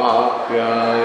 [0.00, 0.99] 好了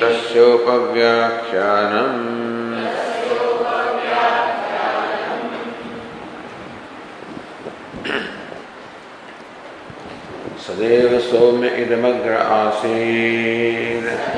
[0.00, 2.40] तस्योपव्याख्यानम्।
[10.58, 14.36] सदैव सौम्य इदमग्र आसीत्।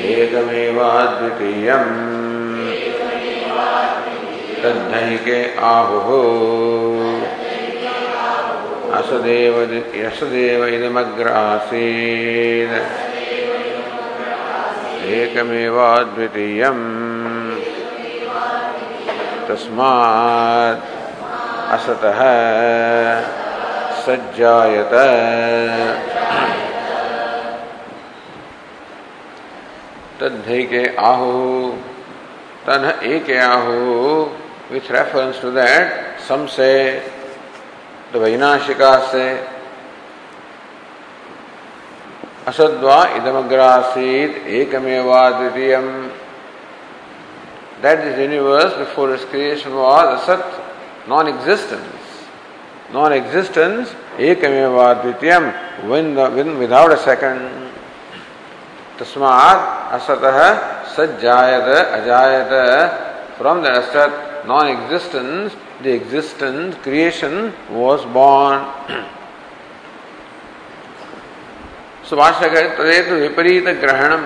[0.00, 2.14] एकमेवाद्वितीयम्।
[4.62, 7.43] तद्धैके आहुः।
[9.14, 12.74] वसुदेव यसुदेव इदमग्रासीन्।
[15.04, 16.82] एकमेवाद्वितीयम्।
[19.48, 20.84] तस्मात्
[21.72, 22.20] असतः
[24.02, 24.94] सज्जायत।
[30.20, 31.72] तद्धैके आहु।
[32.66, 34.28] तन एके आहु।
[34.72, 37.02] With reference to that some say
[38.14, 39.24] तो वैनाशिका से
[42.48, 45.86] असद्वा इदमग्रासीत एकमेवा द्वितीयम
[47.82, 50.44] that is universe before is creation was असत
[51.08, 53.96] नॉन एग्जिस्टेंस नॉन एग्जिस्टेंस
[54.28, 55.50] एकमेवा द्वितीयम
[55.90, 57.40] विन विदाउट अ सेकंड
[59.00, 60.38] तस्मात् असतः
[60.94, 62.54] सज्जायत अजायत
[63.38, 68.65] फ्रॉम द असत् asat non-existence the existence creation was born
[72.03, 74.25] so भाष्यकर तदेतु विपरीत ग्रहणम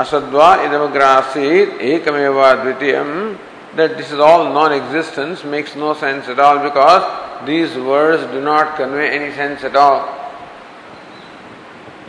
[0.00, 3.36] असद्वा इदमग्रासीत एकमेवा द्वितीयम
[3.76, 7.02] that this is all non-existence makes no sense at all because
[7.46, 10.18] these words do not convey any sense at all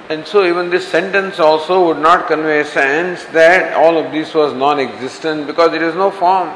[0.10, 4.34] And so, even this sentence also would not convey a sense that all of this
[4.34, 6.50] was non existent because there is no form.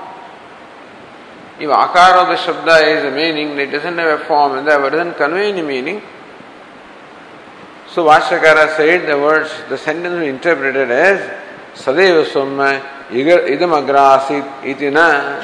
[1.60, 4.90] If akara of the shabda is a meaning, it doesn't have a form and therefore
[4.90, 6.02] doesn't convey any meaning.
[7.90, 11.18] So, Vashyakara said the words, the sentence we interpreted as
[11.74, 15.42] Sadeva Summa Idam Agrasit Itina.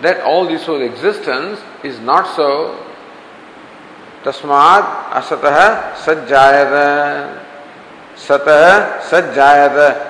[0.00, 2.84] That all this was existence is not so.
[4.24, 5.58] तस्मात् असतः
[6.04, 6.74] सज्जायत
[8.18, 8.98] सतः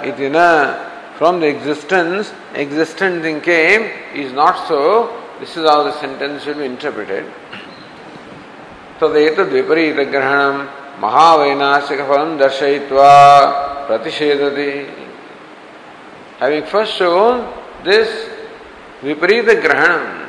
[0.09, 0.88] इति न
[1.18, 4.80] from the existence existent thing came is not so
[5.40, 7.26] this is how the sentence should be interpreted
[9.00, 10.56] तदेतद् विपरीतग्रहणं
[11.04, 13.14] महावैनाशिकफलं दर्शयित्वा
[13.88, 14.74] प्रतिषेधति
[16.40, 17.48] having first shown
[17.84, 18.30] this
[19.02, 20.24] viparita grahanam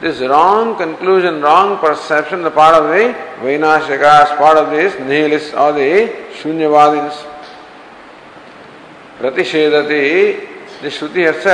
[0.00, 5.72] this wrong conclusion, wrong perception, the part of the Vainashikas, part of this nihilists or
[5.72, 7.29] the Shunyavadins.
[9.21, 10.05] प्रतिषेधति।
[10.83, 11.45] The Shruti हर्ष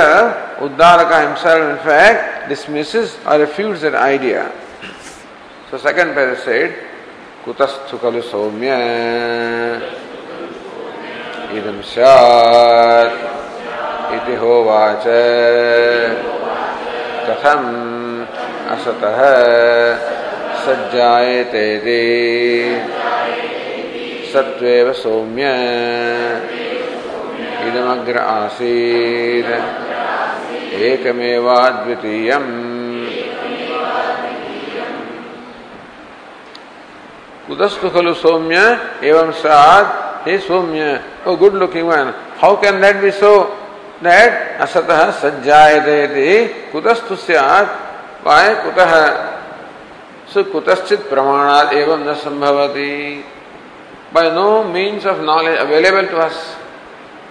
[0.64, 4.42] उद्धार का himself in fact dismisses और refuse an idea
[5.70, 6.70] so second page said
[7.44, 8.70] कुतस्थु खलु सौम्य
[11.58, 13.36] इदम स्यात्
[14.40, 15.04] होवाच
[17.28, 17.62] कथम
[18.74, 19.18] असतः
[20.64, 21.68] सज्जायते
[24.32, 25.52] सत्वेव सौम्य
[27.66, 29.52] इदमग्र आसीत्।
[30.78, 32.50] एकमेवाद्वितीयम्।
[37.48, 38.58] कुतस्तु खलु सौम्य?
[39.04, 39.86] एवं सात
[40.28, 42.12] हे सौम्य O good looking one.
[42.42, 43.32] How can that be so
[44.02, 47.70] that असतः सज्जायते कुतस्तु स्यात्।
[48.26, 48.92] वाय कुतः?
[50.28, 53.24] So kutaschit pramanat evam na sambhavati.
[54.12, 56.57] By no means of knowledge available to us,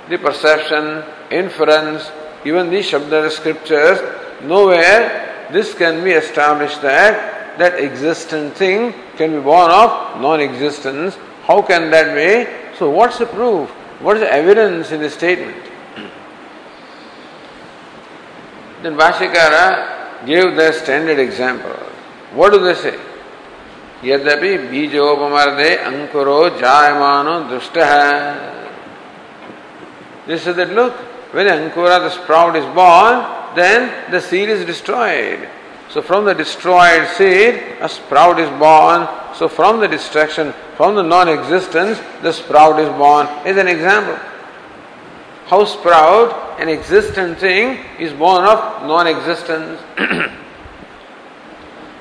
[0.10, 2.12] the perception, inference,
[2.46, 4.00] even the Shabda scriptures,
[4.44, 11.16] nowhere this can be established that that existent thing can be born of non-existence.
[11.44, 12.78] How can that be?
[12.78, 13.70] So what's the proof?
[14.00, 15.64] What is the evidence in the statement?
[18.84, 21.76] then Bhashyakara gave the standard example.
[22.34, 22.98] What do they say?
[24.04, 28.67] यद्यपि बीजोपमर्दे अंकुरो जायमानो दुष्ट है
[30.28, 30.94] they said that look,
[31.34, 35.50] when Ankura, the sprout, is born, then the seed is destroyed.
[35.90, 39.08] So from the destroyed seed, a sprout is born.
[39.36, 43.28] So from the destruction, from the non-existence, the sprout is born.
[43.48, 44.16] Is an example.
[45.46, 49.82] How sprout, an existent thing, is born of non-existence.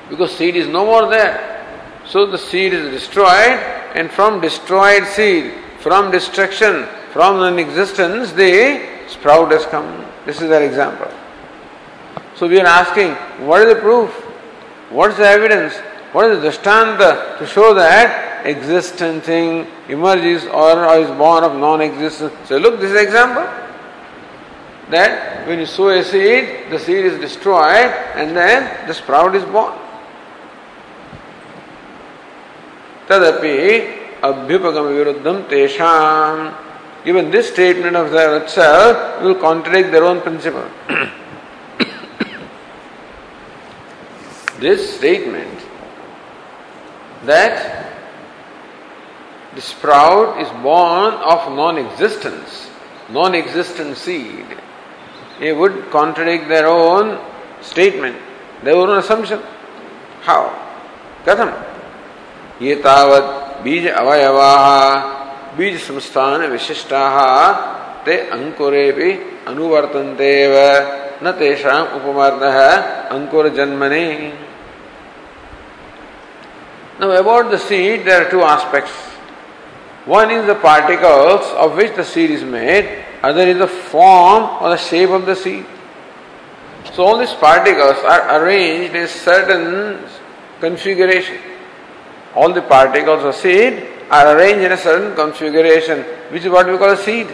[0.09, 1.53] because seed is no more there.
[2.05, 3.59] So the seed is destroyed,
[3.95, 10.04] and from destroyed seed, from destruction, from non existence, the sprout has come.
[10.24, 11.10] This is their example.
[12.36, 13.14] So we are asking,
[13.46, 14.10] what is the proof?
[14.90, 15.74] What is the evidence?
[16.12, 21.56] What is the drishtanta to show that existent thing emerges or, or is born of
[21.56, 22.32] non existence?
[22.46, 23.44] So look, this is example.
[24.90, 29.44] That when you sow a seed, the seed is destroyed and then the sprout is
[29.44, 29.78] born.
[33.08, 36.38] तदपि अभ्युपगम विरुद्धम तेषाम
[37.06, 40.68] even this statement of their itself will contradict their own principle.
[44.60, 45.58] this statement
[47.24, 47.92] that
[49.54, 52.70] the sprout is born of non existence,
[53.10, 54.46] non existent seed,
[55.40, 57.18] it would contradict their own
[57.60, 58.16] statement,
[58.62, 59.40] their own assumption.
[60.22, 60.50] How?
[61.24, 61.52] Katham?
[62.62, 63.24] ये तावत
[63.62, 64.50] बीज अवयवा
[65.57, 67.03] बीज संस्थान विशिष्टा
[68.05, 69.11] ते अंकुरे भी
[69.47, 70.33] अनुवर्तनते
[71.23, 72.43] न तेषाम उपमर्द
[73.13, 74.05] अंकुर जन्मने
[76.99, 78.91] Now about the seed there are two aspects.
[80.05, 82.89] One is the particles of which the seed is made,
[83.21, 85.63] other is the form or the shape of the seed.
[86.93, 89.99] So all these particles are arranged in certain
[90.59, 91.37] configuration
[92.37, 96.77] all the particles of seed are arranged in a certain configuration, which is what we
[96.77, 97.27] call a seed.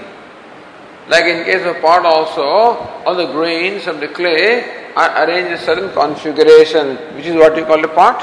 [1.07, 5.53] Like in case of pot also, all the grains of the clay are arranged in
[5.53, 8.21] a certain configuration, which is what we call a pot.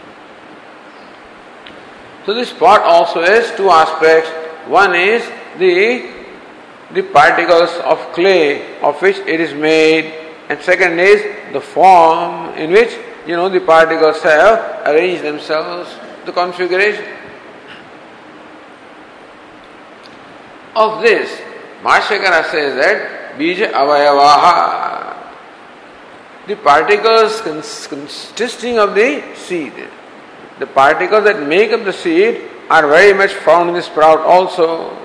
[2.25, 4.29] so this pot also has two aspects.
[4.67, 5.23] One is
[5.57, 6.17] the
[6.91, 10.11] the particles of clay of which it is made,
[10.49, 11.21] and second is
[11.53, 12.97] the form in which
[13.29, 15.93] you know, the particles have arranged themselves,
[16.25, 17.05] the configuration.
[20.75, 21.29] Of this,
[21.83, 25.15] Bhashyakara says that Bija Avayavaha,
[26.47, 29.73] the particles consisting of the seed,
[30.59, 34.95] the particles that make up the seed are very much found in the sprout also.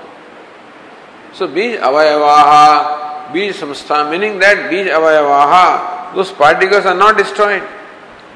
[1.33, 7.63] So Bij Avayavaha, Bij Samstha, meaning that Bij Avayavaha, those particles are not destroyed.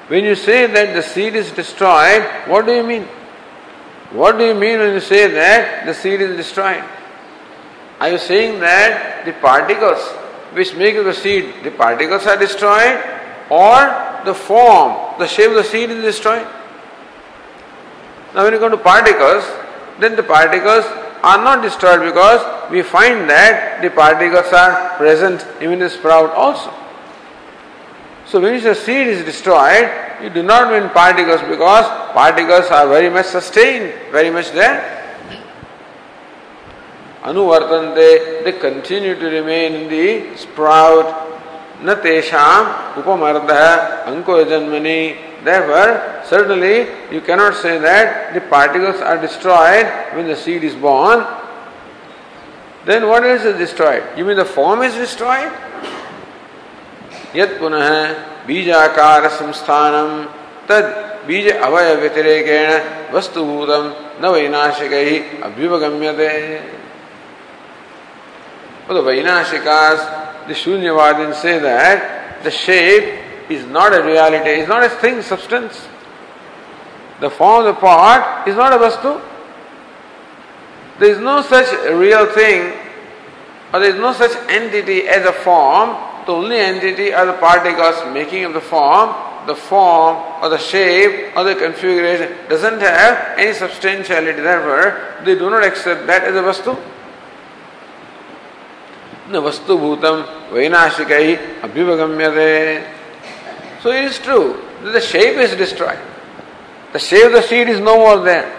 [0.07, 3.07] When you say that the seed is destroyed, what do you mean?
[4.11, 6.83] What do you mean when you say that the seed is destroyed?
[7.99, 9.99] Are you saying that the particles
[10.53, 12.97] which make the seed, the particles are destroyed,
[13.49, 16.47] or the form, the shape of the seed is destroyed?
[18.33, 19.43] Now, when you go to particles,
[19.99, 20.85] then the particles
[21.23, 26.31] are not destroyed because we find that the particles are present even in the sprout
[26.31, 26.73] also.
[28.25, 29.89] So when the seed is destroyed,
[30.21, 34.98] you do not mean particles because particles are very much sustained, very much there.
[37.27, 38.11] अनुवर्तन्ते
[38.43, 40.07] they continue to remain in the
[40.41, 41.07] sprout
[41.83, 42.63] न तेषाम
[42.99, 43.51] उपमर्द,
[44.11, 44.99] अंको जन्मनि
[45.45, 45.91] there
[46.29, 46.77] suddenly
[47.13, 51.25] you can not say that the particles are destroyed when the seed is born
[52.87, 55.51] then what is it destroyed you mean the form is destroyed
[57.35, 57.87] यत् पुनः
[58.47, 60.11] बीजाकार संस्थानम
[60.69, 60.85] तद
[61.27, 62.69] बीज अवय व्यतिरेकेण
[63.15, 64.93] वस्तुभूतम न वैनाशिक
[65.43, 66.11] अभ्युपगम्य
[68.93, 74.89] the Vainashikas, the Shunyavadins say that the shape is not a reality, is not a
[74.89, 75.87] thing, substance.
[77.19, 79.21] The form of the part is not a vastu.
[80.99, 82.77] There is no such real thing,
[83.73, 85.97] or there is no such entity as a form.
[86.25, 89.15] The only entity are the particles making of the form.
[89.47, 94.41] The form or the shape or the configuration doesn't have any substantiality.
[94.41, 96.77] Therefore, they do not accept that as a vastu.
[99.29, 102.85] न vastubhutam vainashikai abhivagamyate.
[103.81, 105.99] So it is true the shape is destroyed.
[106.93, 108.55] The shape of the seed is no more there.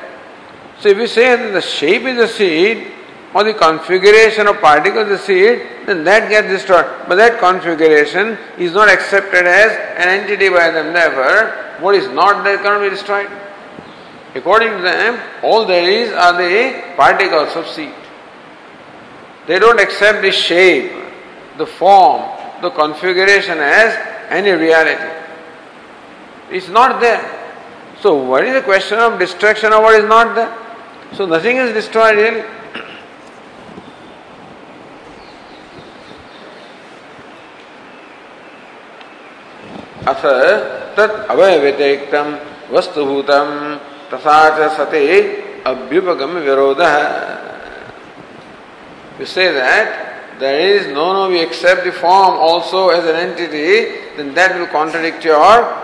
[0.80, 2.92] So if we say that the shape is the seed
[3.34, 6.86] or the configuration of particles is the seed, then that gets destroyed.
[7.08, 10.92] But that configuration is not accepted as an entity by them.
[10.92, 11.68] Never.
[11.80, 13.30] what is not there cannot be destroyed.
[14.34, 17.94] According to them, all there is are the particles of seed.
[19.49, 20.91] They don't accept the shape,
[21.57, 22.23] the form,
[22.61, 23.95] the configuration as
[24.29, 25.11] any reality.
[26.49, 27.23] It's not there.
[28.01, 30.53] So, what is the question of destruction of what is not there?
[31.13, 32.43] So, nothing is destroyed really.
[40.05, 40.21] अथ
[40.97, 42.27] तत् अवय व्यतिरिक्तम
[42.71, 43.47] वस्तुभूतम
[44.11, 45.05] तथा च सते
[45.67, 46.81] अभ्युपगम विरोध
[49.20, 54.16] you say that there is no, no, we accept the form also as an entity,
[54.16, 55.36] then that will contradict your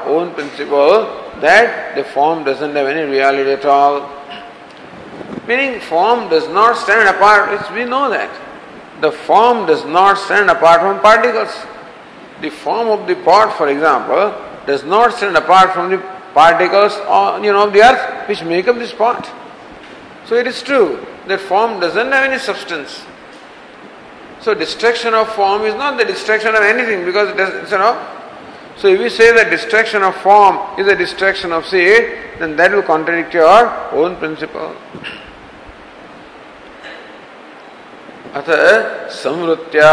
[0.07, 1.05] own principle
[1.43, 4.11] that the form doesn't have any reality at all.
[5.47, 8.31] Meaning, form does not stand apart, we know that.
[9.03, 11.55] The form does not stand apart from particles.
[12.41, 14.35] The form of the pot, for example,
[14.67, 15.99] does not stand apart from the
[16.33, 19.31] particles on, you know, of the earth which make up this pot.
[20.25, 23.05] So it is true that form doesn't have any substance.
[24.42, 27.96] So destruction of form is not the destruction of anything because it does, you know.
[28.78, 32.72] So if we say that destruction of form is a destruction of seed, then that
[32.72, 34.76] will contradict your own principle.
[38.40, 38.48] अथ
[39.12, 39.90] संवृत्या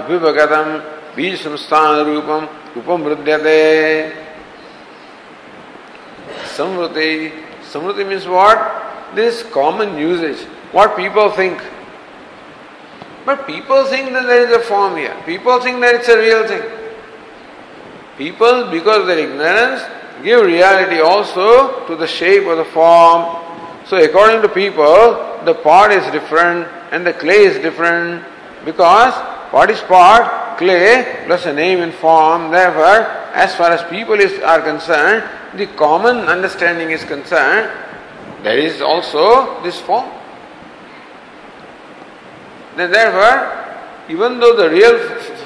[0.00, 0.68] अभिभगतम
[1.16, 2.46] बीज संस्थान रूपम
[2.80, 3.58] उपमृद्यते
[6.56, 7.32] samvriti
[7.72, 8.58] samvriti means what
[9.14, 10.42] this common usage
[10.72, 11.62] what people think
[13.27, 15.13] but people think that there is a form here.
[15.25, 16.63] People think that it's a real thing.
[18.17, 19.81] People, because of their ignorance,
[20.23, 23.43] give reality also to the shape or the form.
[23.85, 28.23] So, according to people, the pot is different and the clay is different
[28.63, 29.13] because
[29.51, 32.49] pot is pot, clay plus a name and form.
[32.49, 35.29] Therefore, as far as people is, are concerned,
[35.59, 37.69] the common understanding is concerned,
[38.43, 40.16] there is also this form.
[42.77, 43.65] Then therefore,
[44.07, 44.97] even though the real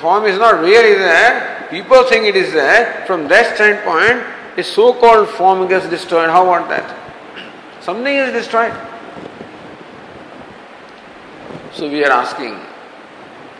[0.02, 3.06] form is not really there, people think it is there.
[3.08, 4.22] From that standpoint,
[4.58, 6.30] a so-called form gets destroyed.
[6.30, 6.86] How about that?
[7.82, 8.74] Something is destroyed.
[11.72, 12.60] So we are asking,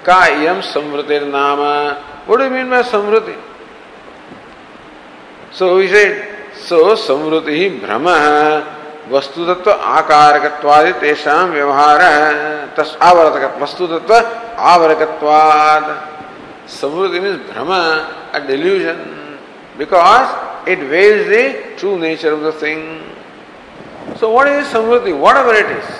[0.04, 2.24] Ka iyam nama.
[2.26, 3.40] What do you mean by samvriti?
[5.54, 8.81] So we said, so samvriti brahma
[9.12, 12.02] वस्तुतत्व आकारकत्वादि तेषां व्यवहार,
[12.78, 14.14] तस् आवर्तक वस्तुतत्व
[14.72, 15.86] आवर्तकत्वाद
[16.80, 19.00] समृद्धि means भ्रम a delusion
[19.78, 21.42] because it veils the
[21.80, 25.92] true nature of the thing so what is Samriddhi whatever it is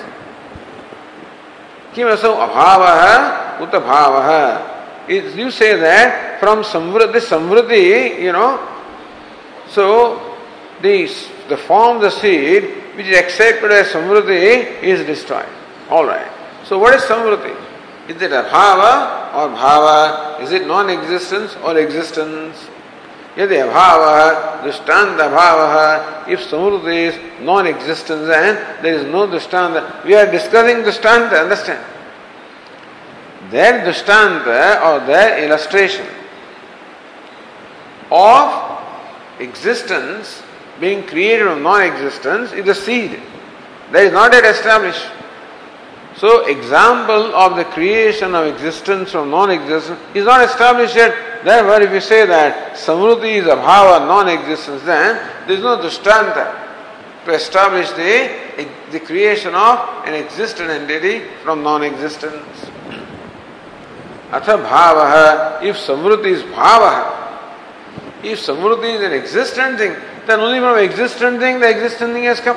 [1.94, 2.82] किम असौ अभाव
[3.62, 4.14] उत भाव
[5.14, 7.84] is you say that from Samriddhi Samriddhi
[8.26, 8.48] you know
[9.74, 9.88] so
[10.82, 10.96] the
[11.50, 15.49] the form the seed which is accepted as samvriti is destroyed.
[15.89, 16.31] Alright.
[16.65, 17.55] So what is samvriti?
[18.09, 20.41] Is it abhava or bhava?
[20.41, 22.69] Is it non-existence or existence?
[23.37, 24.03] यदि अभाव
[24.63, 31.41] दृष्टान्त अभाव if samruti is non-existence and there is no drishtanta we are discussing drishtanta
[31.43, 31.83] understand
[33.51, 36.07] their drishtanta or their illustration
[38.11, 38.81] of
[39.39, 40.41] existence
[40.82, 43.12] being created of non existence is a seed.
[43.92, 45.06] That is not yet established.
[46.16, 51.44] So, example of the creation of existence from non-existence is not established yet.
[51.44, 57.32] Therefore, if you say that Samvruti is abhava, non-existence, then there is no drishtanta to
[57.32, 62.70] establish the, the creation of an existent entity from non-existence.
[64.32, 67.22] Atha bhava, if Samvruti is bhava,
[68.22, 72.40] if Samvruti is an existent thing, then only from existent thing the existent thing has
[72.40, 72.56] come.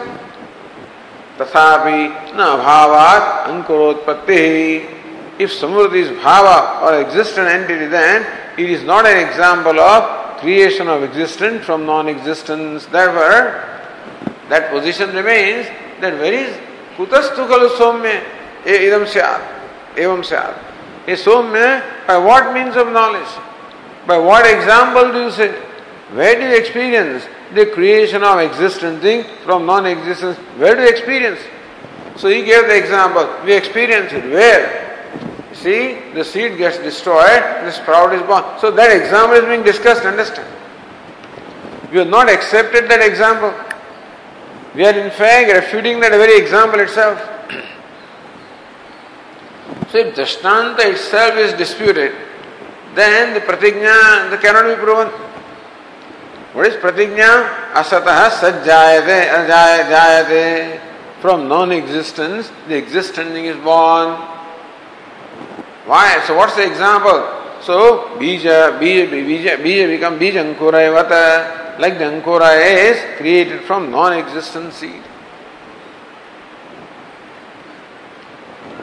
[1.38, 4.92] Tathapi na bhavat ankurotpatti.
[5.38, 8.26] If samurti is bhava or existent entity, then
[8.58, 12.86] it is not an example of creation of existence from non-existence.
[12.86, 13.62] Therefore,
[14.50, 15.68] that position remains
[16.00, 16.56] that where is
[16.98, 18.12] कुतस्तु खलु सौम्य
[18.88, 21.66] इदम स्यात् एवं स्यात् ये सौम्य
[22.08, 23.34] by what means of knowledge
[24.08, 25.48] by what example do you say
[26.12, 30.38] where do you experience the creation of existent thing from non-existence.
[30.58, 31.40] Where do you experience?
[32.16, 33.30] So he gave the example.
[33.44, 34.24] We experience it.
[34.26, 34.84] Where?
[35.54, 38.44] See, the seed gets destroyed, the sprout is born.
[38.60, 40.48] So that example is being discussed, understand?
[41.92, 43.54] We have not accepted that example.
[44.76, 47.20] We are in fact refuting that very example itself.
[49.92, 52.14] so if Drishtanta itself is disputed,
[52.96, 55.10] then the pratigna cannot be proven.
[56.56, 57.74] What is pratigna?
[57.74, 60.80] Asatah sajjayate, ajayate.
[61.20, 64.16] From non-existence, the existent thing is born.
[65.86, 66.24] Why?
[66.26, 67.28] So what's the example?
[67.62, 74.72] So bija, bija, bija, bija become bija ankura like the ankura is created from non-existent
[74.72, 75.04] seed.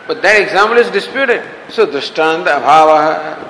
[0.07, 1.43] But that example is disputed.
[1.71, 3.49] So drishtanta abhava.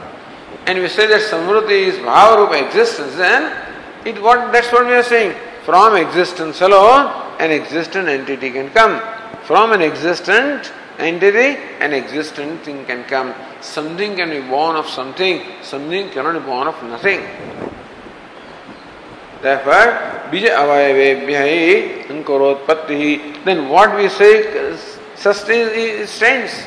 [0.66, 3.71] And we say that samruti is bhava existence, then
[4.04, 5.36] it what that's what we are saying.
[5.64, 9.00] From existence alone, an existent entity can come.
[9.44, 13.34] From an existent entity, an existent thing can come.
[13.60, 17.20] Something can be born of something, something cannot be born of nothing.
[19.40, 20.22] Therefore,
[22.08, 23.44] ankurotpatti.
[23.44, 24.76] Then what we say uh,
[25.16, 26.66] sustains uh, stands.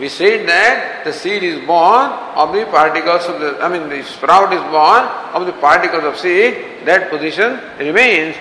[0.00, 4.02] We said that the seed is born of the particles of the, I mean, the
[4.02, 6.86] sprout is born of the particles of seed.
[6.86, 8.34] That position remains.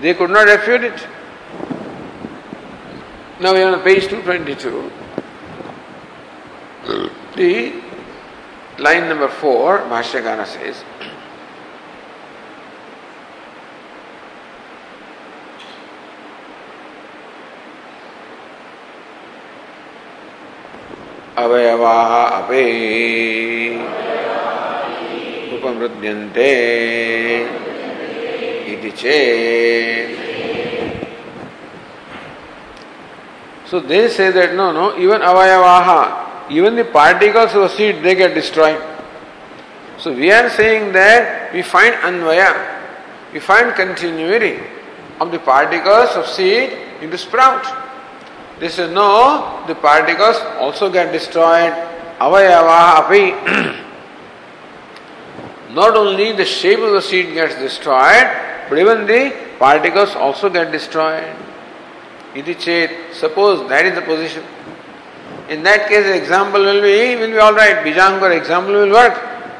[0.00, 1.06] They could not refute it.
[3.40, 4.90] Now we are on page 222.
[7.36, 7.82] The
[8.78, 10.82] line number 4, Bhashyakara says,
[21.38, 22.12] अवयवाः
[28.96, 29.16] चे
[33.70, 35.88] so they say that no no even अवयवाः
[36.56, 38.78] even the particles of seed they get destroyed
[40.02, 42.42] so we are saying that we find Anvay
[43.32, 44.54] we find continuity
[45.22, 47.85] of the particles of seed in the sprout
[48.58, 51.72] They say, no, the particles also get destroyed.
[52.18, 53.82] Avayava api.
[55.74, 58.26] Not only the shape of the seed gets destroyed,
[58.68, 61.36] but even the particles also get destroyed.
[62.34, 64.42] Iti chet, suppose that is the position.
[65.48, 67.84] In that case, the example will be will be all right.
[67.84, 69.14] Bijangar example will work.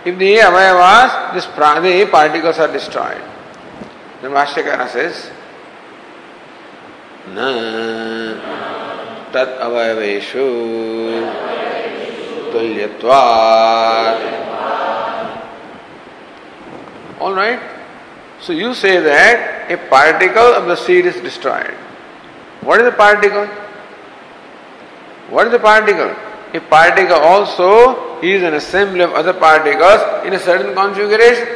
[0.04, 3.22] If the avayavas, this the particles are destroyed.
[4.22, 5.30] Then Bhashyakara says,
[7.35, 8.65] Na
[9.36, 10.47] तत् अवयवेशु
[12.54, 14.39] तुल्यत्वात्
[17.21, 17.60] All right?
[18.41, 21.75] So you say that a particle of the seed is destroyed.
[22.62, 23.45] What is a particle?
[25.30, 26.15] What is a particle?
[26.54, 31.47] A particle also is an assembly of other particles in a certain configuration.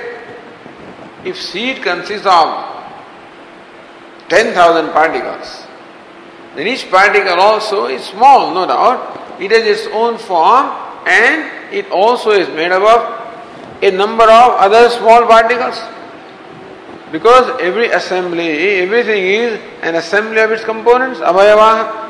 [1.25, 2.47] If seed consists of
[4.29, 5.65] 10,000 particles,
[6.56, 9.40] then each particle also is small, no doubt.
[9.40, 10.66] It has its own form
[11.06, 15.80] and it also is made up of a number of other small particles.
[17.12, 22.08] Because every assembly, everything is an assembly of its components, avayava.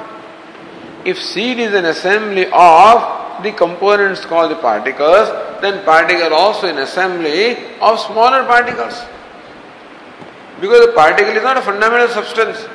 [1.04, 5.28] If seed is an assembly of the components called the particles,
[5.62, 9.00] then particle also an assembly of smaller particles.
[10.60, 12.66] Because the particle is not a fundamental substance.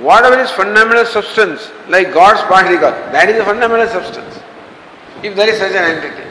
[0.00, 4.40] Whatever is fundamental substance, like God's particle, that is a fundamental substance.
[5.22, 6.30] If there is such an entity.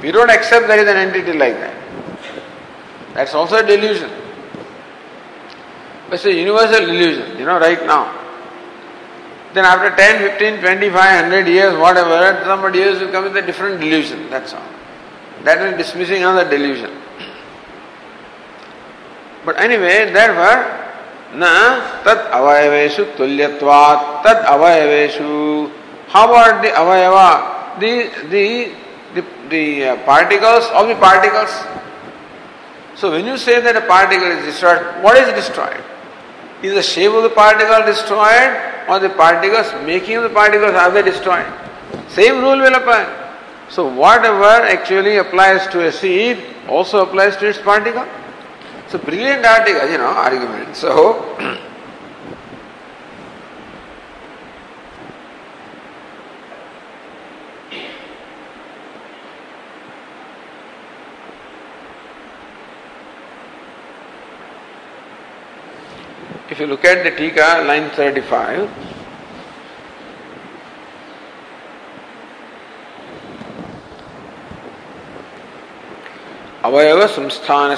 [0.00, 1.74] We don't accept there is an entity like that.
[3.14, 4.10] That's also a delusion.
[6.12, 8.18] It's a universal delusion, you know, right now.
[9.54, 13.80] Then after 10, 15, 25, 100 years, whatever, somebody else will come with a different
[13.80, 14.30] delusion.
[14.30, 14.68] That's all.
[15.44, 16.90] That is dismissing another delusion.
[19.44, 20.91] But anyway, therefore,
[21.34, 25.70] avayaveshu tulyatvat tat avayaveshu.
[26.08, 27.78] How about the avayava?
[27.80, 28.72] The, the,
[29.14, 31.50] the, the uh, particles of the particles.
[32.96, 35.82] So when you say that a particle is destroyed, what is destroyed?
[36.62, 40.90] Is the shape of the particle destroyed or the particles making of the particles are
[40.90, 41.46] they destroyed?
[42.08, 43.06] Same rule will apply.
[43.68, 48.06] So whatever actually applies to a seed also applies to its particle.
[48.91, 50.75] It's a brilliant article, you know, argument.
[50.75, 51.35] So
[66.49, 68.69] if you look at the Tika, line 35,
[76.63, 77.75] अवयव संस्थान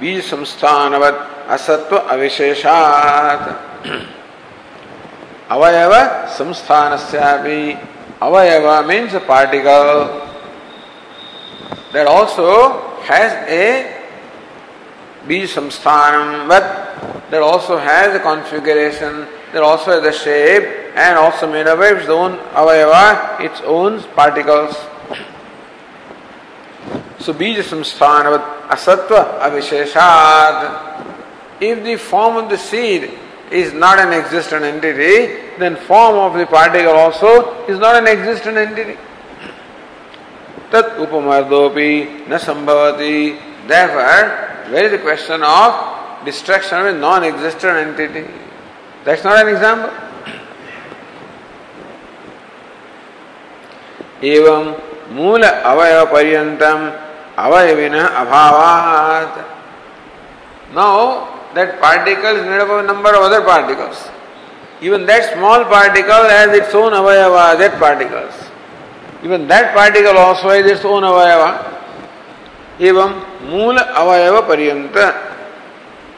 [0.00, 3.48] बीज संस्थानवत असत्व अविशेषात
[5.54, 5.92] अवयव
[6.38, 6.96] संस्थान
[8.26, 9.90] अवयव means a particle
[11.94, 12.48] that also
[13.08, 13.66] has a
[15.28, 16.48] बीज संस्थान
[17.30, 20.64] that also has a configuration that also has a shape
[20.96, 24.76] and also made of its own avayava, its own particles.
[27.32, 31.02] Bija samsthanavat asatva avisheshad.
[31.60, 33.10] If the form of the seed
[33.50, 38.56] is not an existent entity, then form of the particle also is not an existent
[38.56, 38.96] entity.
[40.70, 43.38] Tat upamardopi na sambhavati.
[43.66, 48.26] Therefore, where is the question of destruction of a non-existent entity?
[49.04, 49.90] That's not an example.
[54.24, 54.74] एवं
[55.12, 57.03] मूल अवयव पर्यंतम
[57.36, 59.44] avayavina abhavat.
[60.74, 64.08] Now, that particle is made up of a number of other particles.
[64.80, 68.50] Even that small particle has its own avayava, that particles.
[69.22, 71.72] Even that particle also has its own avayava.
[72.78, 75.32] Evam mula avayava paryanta.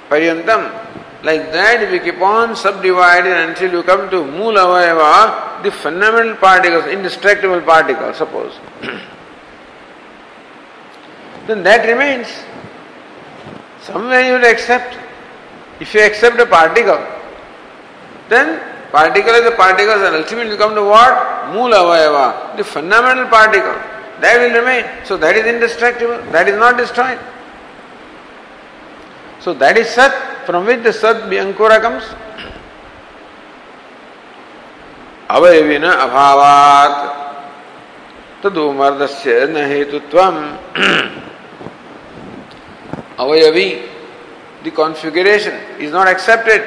[0.09, 0.83] Paryantam.
[1.23, 6.87] Like that, you keep on subdividing until you come to mula avayava, the fundamental particles,
[6.87, 8.59] indestructible particles, suppose.
[11.47, 12.29] then that remains.
[13.83, 14.97] Somewhere you will accept.
[15.81, 16.99] If you accept a particle,
[18.29, 21.53] then particle is a particle and ultimately you come to what?
[21.53, 23.77] Mula vayava, the fundamental particle.
[24.21, 24.85] That will remain.
[25.05, 26.19] So that is indestructible.
[26.33, 27.19] That is not destroyed.
[29.41, 32.05] So that is Sat, from which the Sat Ankura comes.
[35.29, 36.99] अवयविन अभावात्
[38.43, 40.39] तदुमर्दस्य न हेतुत्वम्
[43.19, 43.89] avayavi,
[44.65, 46.63] the configuration is not accepted,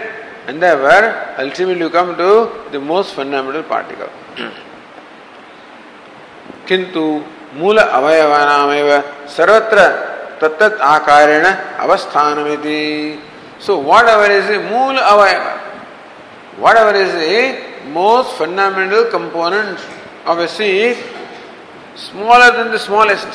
[0.47, 4.09] and therefore ultimately you come to the most fundamental particle.
[6.69, 7.03] किंतु
[7.59, 8.89] मूल अवयवानामेव
[9.35, 9.85] सर्वत्र
[10.41, 11.45] तत्त आकारेण
[11.85, 12.81] अवस्थानमिति
[13.59, 15.53] so whatever is the mool avayava
[16.65, 19.79] whatever is the most fundamental component
[20.25, 20.97] of a seed
[21.95, 23.27] smaller than the smallest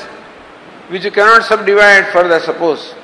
[0.88, 2.94] which you cannot subdivide further suppose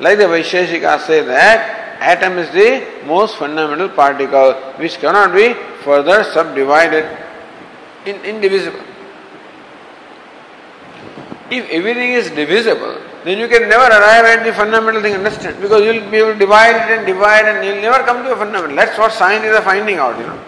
[0.00, 6.22] Like the Vaisheshika say that atom is the most fundamental particle which cannot be further
[6.24, 7.04] subdivided,
[8.06, 8.80] in, indivisible.
[11.50, 15.60] If everything is divisible, then you can never arrive at the fundamental thing, understand?
[15.60, 18.22] Because you will be able to divide it and divide and you will never come
[18.24, 18.76] to a fundamental.
[18.76, 20.38] That's what science is finding out, you know.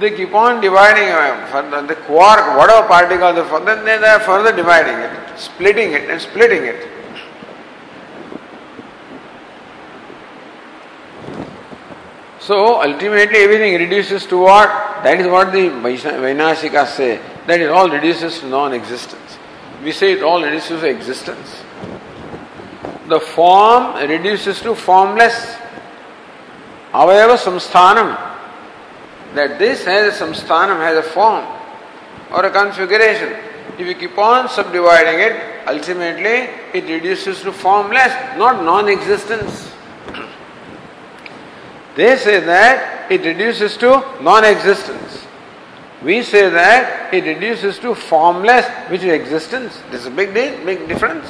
[0.00, 3.32] They keep on dividing uh, the quark, whatever particle,
[3.64, 6.95] then they are further dividing it, splitting it and splitting it.
[12.46, 14.68] So ultimately everything reduces to what?
[15.02, 17.20] That is what the Vainashikas say.
[17.48, 19.38] That it all reduces to non-existence.
[19.82, 21.64] We say it all reduces to existence.
[23.08, 25.56] The form reduces to formless.
[26.92, 28.14] Avayava samsthanam.
[29.34, 31.44] That this has a samsthanam, has a form
[32.30, 33.32] or a configuration.
[33.76, 39.72] If you keep on subdividing it, ultimately it reduces to formless, not non-existence.
[41.95, 45.25] They say that it reduces to non existence.
[46.03, 49.81] We say that it reduces to formless, which is existence.
[49.91, 51.27] This is a big deal, big difference.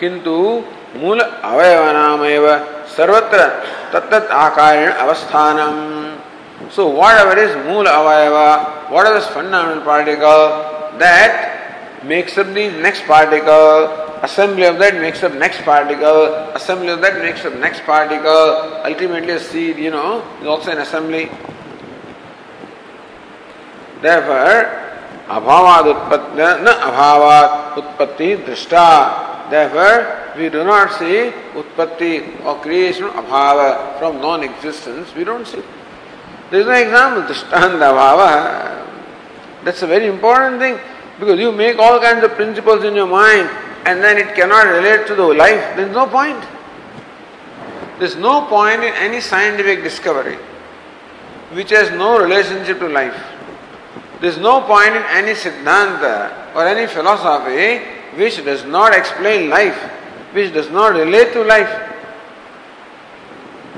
[0.00, 0.34] किंतु
[0.96, 2.46] मूल अवयवानामेव
[2.96, 3.46] सर्वत्र
[3.92, 5.76] तत्त आकारेण अवस्थानम
[6.68, 14.03] So whatever is mula avayava, whatever is fundamental particle, that makes up the next particle,
[14.23, 16.25] assembly of that makes up next particle,
[16.55, 20.79] assembly of that makes up next particle, ultimately a seed, you know, is also an
[20.79, 21.29] assembly.
[24.01, 24.85] Therefore,
[25.27, 29.49] abhavad utpatti, na abhavad utpatti drishta.
[29.49, 35.13] Therefore, we do not see utpatti or creation abhava from non-existence.
[35.15, 35.63] We don't see.
[36.51, 38.85] There is no example, drishtanta abhava.
[39.63, 40.79] That's a very important thing
[41.19, 43.49] because you make all kinds of principles in your mind
[43.85, 45.75] and then it cannot relate to the life.
[45.75, 46.43] There is no point.
[47.99, 50.37] There is no point in any scientific discovery
[51.53, 53.15] which has no relationship to life.
[54.19, 57.85] There is no point in any siddhanta or any philosophy
[58.17, 59.77] which does not explain life,
[60.33, 61.93] which does not relate to life.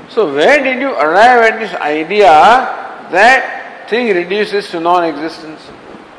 [0.08, 2.30] So, where did you arrive at this idea
[3.12, 5.60] that thing reduces to non existence?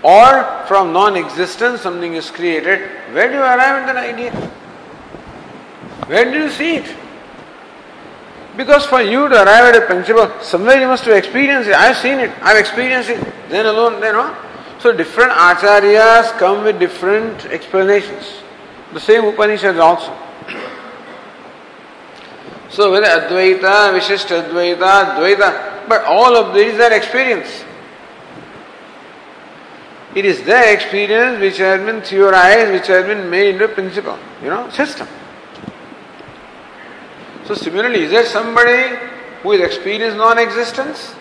[0.02, 2.90] Or from non existence something is created?
[3.14, 4.32] Where do you arrive at that idea?
[6.08, 6.96] Where do you see it?
[8.56, 11.76] Because for you to arrive at a principle, somewhere you must have experienced it.
[11.76, 13.26] I've seen it, I've experienced it.
[13.50, 14.36] Then alone, then on.
[14.80, 18.42] So different acharyas come with different explanations.
[18.94, 20.16] The same Upanishads also.
[22.70, 27.66] So whether Advaita, Vishishta Advaita, Advaita, but all of these are experience.
[30.16, 34.18] It is their experience which has been theorized, which has been made into a principle,
[34.42, 35.08] you know, system.
[37.46, 38.96] So similarly, is there somebody
[39.44, 41.16] who has experienced non-existence?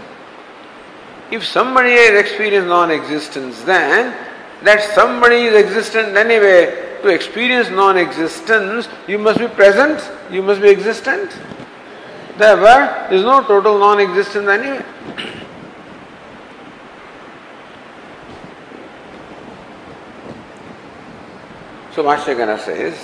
[1.31, 4.17] If somebody has experienced non-existence, then
[4.63, 6.87] that somebody is existent anyway.
[7.03, 11.31] To experience non-existence, you must be present, you must be existent.
[12.37, 14.85] Therefore, there is no total non-existence anyway.
[21.99, 22.95] So Bhashyakara says,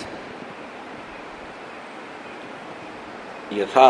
[3.52, 3.88] यथा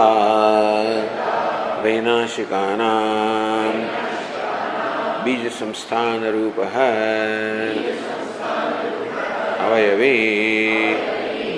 [1.85, 3.75] वैनाशिकानां
[5.25, 6.25] बीज संस्थान
[9.67, 10.17] अवयवी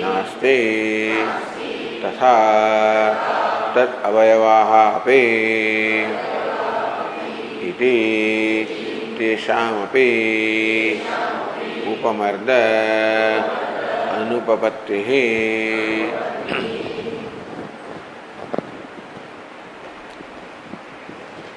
[0.03, 0.57] नास्ते
[2.03, 2.35] तथा
[3.75, 5.21] तत् अवयवाः अपि
[7.69, 7.95] इति
[9.19, 10.09] तेषामपि
[11.97, 12.49] अनुपमर्द
[14.17, 14.97] अनुपपत्ति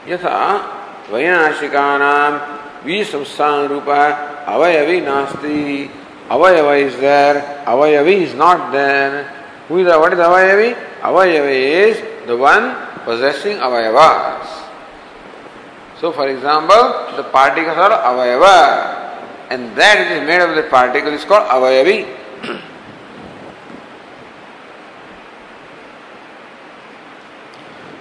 [0.09, 0.39] यथा
[1.13, 2.31] वैनाशिकानां
[2.87, 5.59] विसंस्थान रूप अवयवी नास्ति
[6.31, 7.37] अवयव इज़ देर
[7.69, 9.25] अवयवी is not there
[9.71, 10.63] who is what is अवयव
[11.05, 12.73] अवयव is the one
[13.07, 14.57] possessing अवयवास
[16.01, 16.83] so for example
[17.19, 19.00] the particles are अवयवास
[19.51, 22.07] and that which is made of the particle is called avayavi.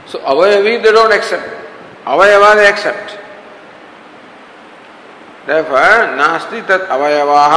[0.06, 1.50] so, avayavi they don't accept.
[2.06, 3.18] अवयवा they accept.
[5.48, 7.56] Therefore, नास्ति तत् अवयवाः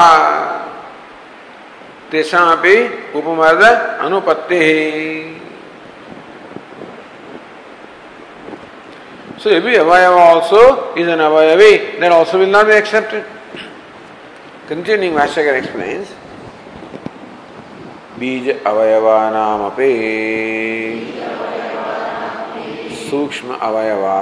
[2.11, 2.77] तेषामपि
[3.15, 3.63] उपमर्द
[4.01, 5.33] अनुपत्तिः
[9.39, 13.25] So every avayava also is an avayavi, that also will not be accepted.
[14.69, 16.09] Continuing, Vashyakar explains,
[18.19, 19.89] बीज अवयवानामपि
[22.99, 24.17] सूक्ष्म अवयवा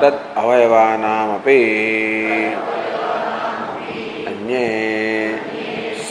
[0.00, 1.58] तत् अवयवानामपि
[4.30, 4.64] अन्ये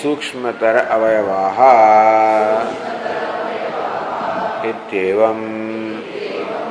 [0.02, 1.60] सूक्ष्मतर अवयवाः
[4.70, 5.42] इत्येवं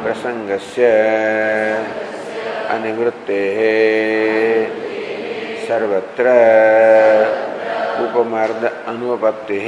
[0.02, 0.92] प्रसङ्गस्य
[2.70, 3.42] अनिवृत्ते।
[5.68, 6.26] सर्वत्र
[8.04, 9.59] उपमर्द अनुपत्ति।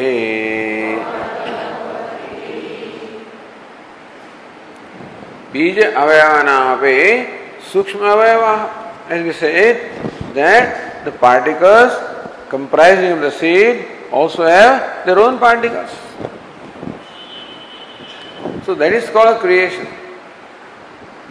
[5.53, 6.99] बीज अवयवनापे
[7.73, 8.45] सूक्ष्म अवयव।
[11.05, 11.93] The particles
[12.51, 13.85] comprising of the seed
[14.15, 14.73] also have
[15.07, 15.91] their own particles
[18.67, 19.87] so that is called creation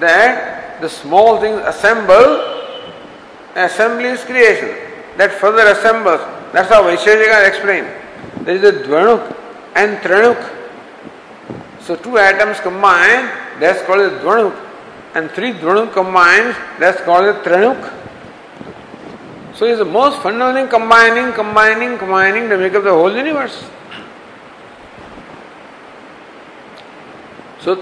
[0.01, 2.63] that the small things assemble,
[3.55, 4.75] assembly is creation.
[5.17, 6.21] That further assembles.
[6.53, 7.87] That's how Vaisheshika explained.
[8.45, 9.35] There is a Dvanuk
[9.75, 10.55] and Tranuk.
[11.81, 14.55] So two atoms combine that's called a Dvanuk.
[15.15, 17.93] And three Dvanuk combines, that's called a Tranuk.
[19.55, 23.65] So it's the most fundamental thing combining, combining, combining to make up the whole universe.
[27.59, 27.75] So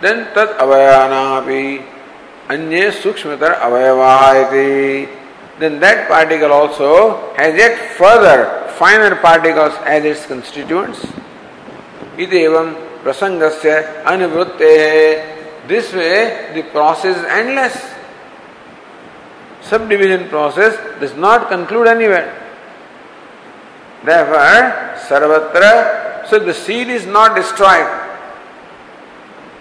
[0.00, 1.95] then tat avayanapi
[2.48, 5.08] anye sukshmatar avayava
[5.58, 11.00] then that particle also has yet further finer particles as its constituents.
[12.18, 15.66] Iti evam prasangasya anivrutte.
[15.66, 17.96] This way the process is endless
[19.62, 22.28] subdivision process does not conclude anywhere.
[24.04, 27.88] Therefore, sarvatra, so the seed is not destroyed.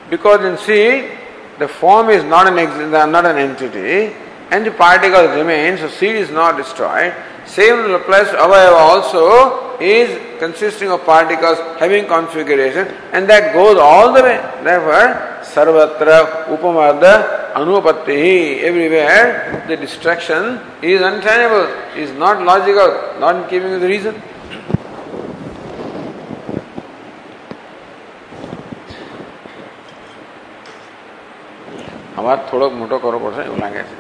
[0.10, 1.18] Because in seed,
[1.60, 2.56] the form is not an,
[3.12, 4.16] not an entity
[4.52, 7.14] and the particle remains, so seed is not destroyed.
[7.46, 14.22] Same to avayava also is consisting of particles having configuration and that goes all the
[14.22, 14.38] way.
[14.64, 21.66] Therefore, sarvatra upamarda anupatti, everywhere the destruction is untenable,
[21.96, 24.22] is not logical, not in keeping with the reason.
[32.17, 33.99] અવાજ થોડોક મોટો કરવો પડશે એવું લાગે છે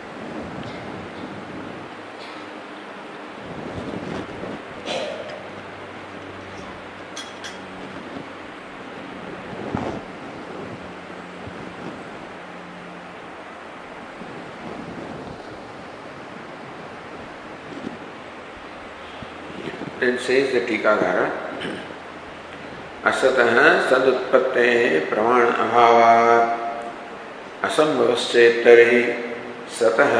[20.00, 21.24] Then says the Tikagara,
[23.04, 23.58] असतः
[23.90, 24.64] सदुत्पत्ते
[25.10, 26.63] प्रमाण अभाव
[27.65, 29.01] असंभवश्चेतरि
[29.77, 30.15] सतः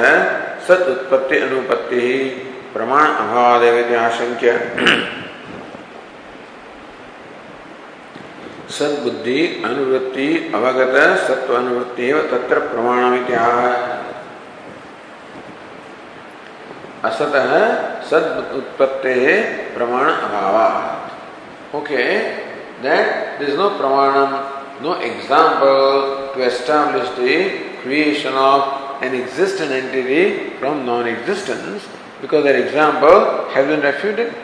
[0.68, 2.06] सद उत्पत्ति अनुपत्ति
[2.74, 3.64] प्रमाण अभाव
[3.98, 4.52] आशंक्य
[8.78, 10.96] सद्बुद्धि अनुवृत्ति अवगत
[11.28, 13.60] सत्व अनुवृत्ति तत्र प्रमाणमित्याह।
[17.10, 17.52] असतः
[18.10, 18.26] सद
[18.58, 19.14] उत्पत्ति
[19.76, 20.58] प्रमाण अभाव
[21.78, 22.04] okay
[22.84, 30.85] that is no pramanam, no example to establish the creation of an existent entity from
[30.85, 31.87] non-existence
[32.21, 34.35] because that example has been refuted.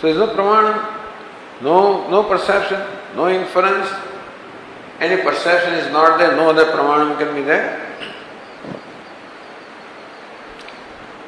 [0.00, 2.80] So there is no pramanam, no, no perception,
[3.16, 3.88] no inference.
[5.00, 7.82] Any perception is not there, no other pramanam can be there.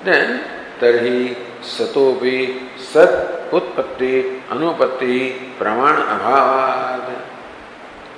[0.04, 1.22] Then तरही
[1.68, 2.36] सतोपि
[2.92, 4.14] सत उत्पत्ति
[4.52, 5.16] अनुपत्ति
[5.58, 7.00] प्रमाण अभाव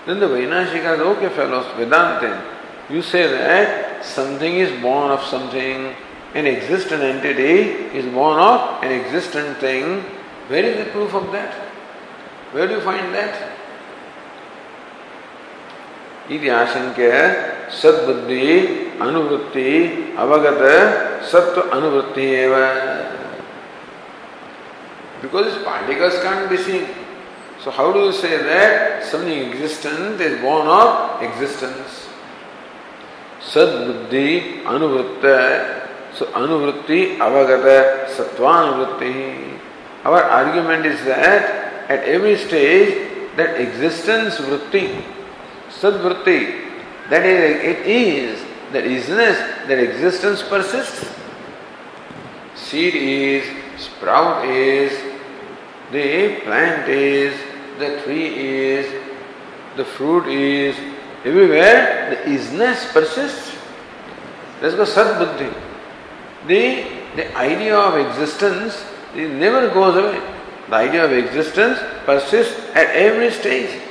[0.05, 2.43] Then the Vainashika okay fellows, Vedanta,
[2.89, 5.95] you say that something is born of something,
[6.35, 10.01] an existent entity is born of an existent thing.
[10.47, 11.53] Where is the proof of that?
[12.51, 13.51] Where do you find that?
[16.29, 17.09] इति आशंक्य
[17.81, 18.45] सद्बुद्धि
[19.01, 19.71] अनुवृत्ति
[20.17, 20.63] अवगत
[21.31, 22.29] सत्व अनुवृत्ति
[25.21, 26.87] because particles can't be seen.
[27.65, 32.07] So how do you say that something existent is born of existence?
[33.41, 36.13] Sadbuddhi anuvritta.
[36.13, 39.57] So anuvritti avagata sattvanuvriti.
[40.03, 45.03] Our argument is that at every stage that existence vritti
[45.71, 46.69] Sadvritti,
[47.09, 51.09] that is, it is, that isness, that existence persists.
[52.53, 53.43] Seed is,
[53.81, 54.93] sprout is,
[55.91, 57.33] the plant is,
[57.79, 58.91] the tree is,
[59.75, 60.75] the fruit is,
[61.23, 63.57] everywhere the isness persists.
[64.61, 65.53] Let's go Sadbuddhi.
[66.47, 66.83] The,
[67.15, 68.85] the idea of existence
[69.15, 70.21] it never goes away.
[70.69, 73.81] The idea of existence persists at every stage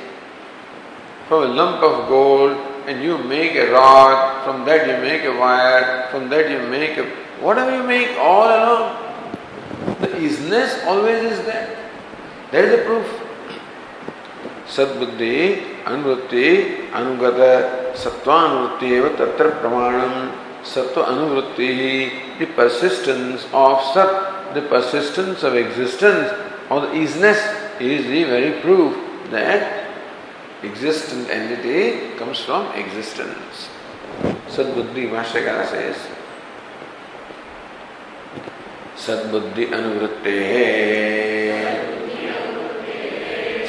[1.29, 2.53] from a lump of gold
[2.87, 6.99] and you make a rod, from that you make a wire, from that you make
[6.99, 7.05] a
[7.41, 9.01] whatever you make all along.
[10.01, 11.75] The isness always is there.
[12.51, 13.24] That is the proof.
[14.77, 15.37] सद्बुद्धि
[15.87, 16.49] अनुवृत्ति
[17.01, 17.41] अनुगत
[18.05, 20.15] सत्वानुवृत्ति तत्र प्रमाणम।
[20.75, 21.71] सत्व अनुवृत्ति
[22.41, 24.13] the persistence of सत
[24.57, 26.25] the persistence of existence
[26.73, 27.41] और the isness
[27.83, 28.91] is the very proof
[29.33, 29.63] that
[30.65, 33.69] existent entity comes from existence.
[34.49, 35.99] Sadbuddhi Bhashyakara says,
[39.05, 40.37] सद्बुद्धि अनुवृत्ते।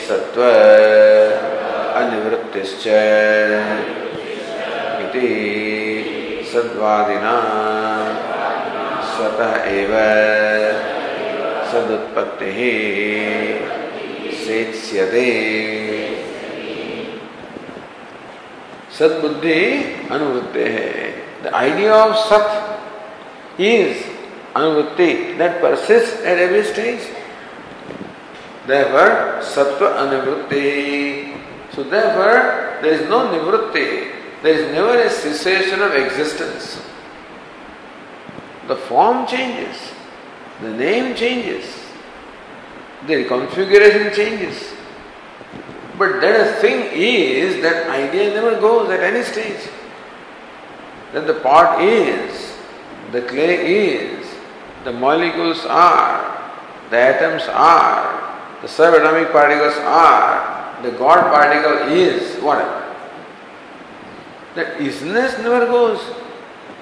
[0.07, 0.41] सत्व
[1.95, 2.87] अनिवृत्तिश्च
[5.03, 5.29] इति
[6.53, 7.35] सद्वादिना।
[9.11, 9.93] स्वतः एव
[14.45, 15.29] सेत्स्यते।
[18.97, 19.61] सद्बुद्धि
[20.11, 20.91] अनुवृत्ति है।
[21.43, 22.47] द आइडिया ऑफ़ सत
[23.61, 24.03] इज़
[24.57, 25.07] अनुवृत्ति
[25.39, 26.99] that persist at every stage
[28.67, 29.09] therefore
[29.45, 30.61] सत्व अनुवृत्ति।
[31.76, 34.11] So therefore, there is no nivritti.
[34.41, 36.82] There is never a cessation of existence.
[38.67, 39.78] The form changes,
[40.61, 41.65] the name changes,
[43.07, 44.73] the configuration changes.
[45.97, 49.69] But that thing is that idea never goes at any stage.
[51.13, 52.57] That the pot is,
[53.11, 54.28] the clay is,
[54.84, 56.53] the molecules are,
[56.89, 60.55] the atoms are, the subatomic particles are,
[60.86, 62.81] the God particle is, whatever.
[64.55, 65.99] That isness never goes.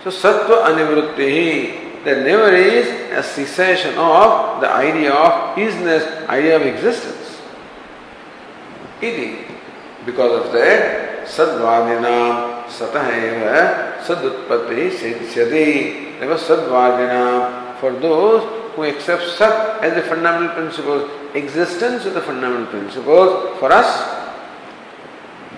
[0.03, 6.63] So sattva anivrutti, there never is a cessation of the idea of isness, idea of
[6.63, 7.41] existence.
[9.01, 9.45] Iti.
[10.05, 16.19] Because of that, sadvadinam satah sadutpatti siddhyati.
[16.19, 22.21] There was sadvadinam for those who accepts sat as the fundamental principle, existence as the
[22.21, 23.55] fundamental principle.
[23.57, 23.87] For us,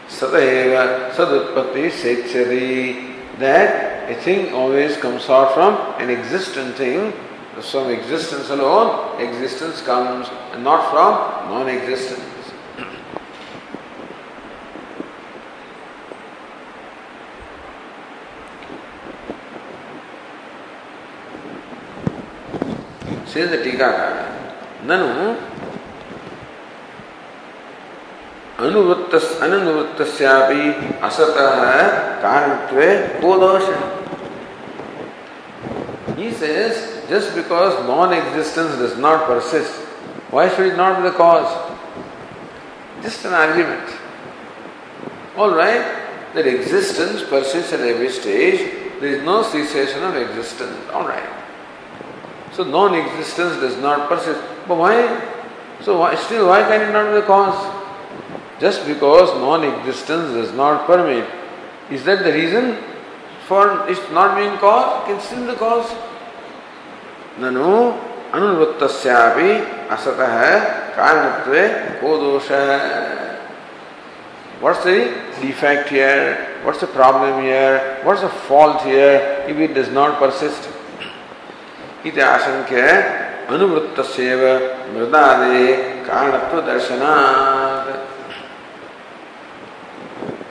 [0.07, 3.11] satah sadutpatti siddhyati.
[3.39, 7.11] That a thing always comes out from an existent thing.
[7.61, 11.67] From existence alone, existence comes, and not from non
[23.35, 24.31] Says the Tikakara,
[24.85, 25.35] Nanu
[28.63, 29.15] अनुवृत्त
[31.03, 31.81] असतः
[32.21, 32.87] कारणत्वे
[33.21, 33.67] को दोष
[36.15, 39.73] He says, just because non-existence does not persist,
[40.31, 41.53] why should it not be the cause?
[43.03, 43.89] Just an argument.
[45.35, 45.83] All right,
[46.33, 48.61] that existence persists at every stage,
[49.01, 50.79] there is no cessation of existence.
[50.93, 51.44] All right.
[52.54, 54.40] So non-existence does not persist.
[54.66, 54.94] But why?
[55.82, 57.58] So why, still, why can it not be the cause?
[58.60, 61.28] Just because non-existence does not permit,
[61.90, 62.76] is that the reason
[63.46, 65.02] for its not being cause?
[65.02, 65.90] It can still be the cause.
[67.40, 67.94] ननु
[68.36, 69.50] अनुवृत्तस्यापि
[69.94, 70.34] असतः
[70.96, 71.62] कारणत्वे
[72.02, 72.50] को दोष
[74.60, 76.60] What's the defect here?
[76.62, 78.00] What's the problem here?
[78.02, 80.68] What's the fault here if it does not persist?
[82.04, 82.82] इति आशंक्य
[83.54, 84.42] अनुवृत्तस्यैव
[84.94, 85.66] मृदादे
[86.06, 87.98] कारणत्व दर्शनात्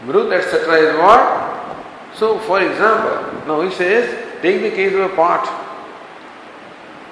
[0.10, 0.76] Mrut etc.
[0.76, 2.16] is what?
[2.16, 4.10] So, for example, now he says,
[4.42, 5.46] take the case of a pot.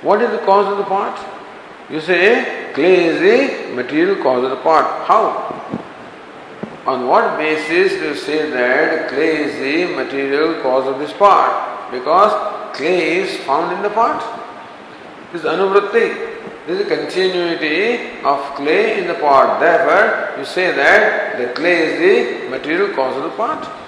[0.02, 1.16] What is the cause of the pot?
[1.92, 5.06] You say, clay is the material cause of the pot.
[5.08, 5.54] How?
[6.88, 11.92] On what basis do you say that clay is the material cause of this pot?
[11.92, 12.32] Because
[12.73, 14.21] clay is found in the pot.
[15.33, 16.33] This is anuvritti.
[16.67, 19.59] This is a continuity of clay in the pot.
[19.59, 23.83] Therefore, you say that the clay is the material cause of the pot.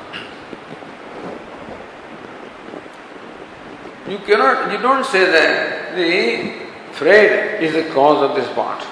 [4.09, 8.85] You cannot, you don't say that the thread is the cause of this pot.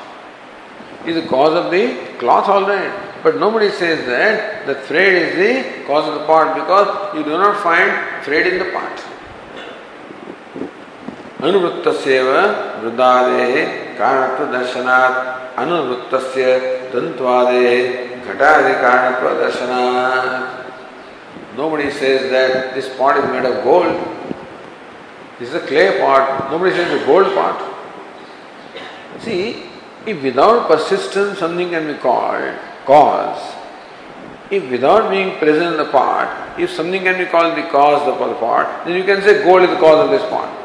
[1.05, 2.93] Is the cause of the cloth alright.
[3.22, 7.30] But nobody says that the thread is the cause of the pot because you do
[7.30, 9.11] not find thread in the pot.
[11.47, 12.28] अनुवृत्तस्यैव
[12.82, 13.55] वृद्धादेः
[13.99, 16.59] कारणत्व दर्शनात् अनुवृत्तस्य
[16.93, 20.61] तन्त्वादेः घटादि कारणत्व दर्शनात्
[21.57, 23.95] Nobody says that this pot is made of gold.
[25.38, 26.51] This is a clay pot.
[26.51, 27.61] Nobody says it's a gold pot.
[29.20, 29.64] See,
[30.07, 32.55] if without persistence something can be called
[32.86, 33.55] cause,
[34.51, 38.18] if without being present in the pot, if something can be called the cause of
[38.18, 40.61] the pot, then you can say gold is the cause of this pot.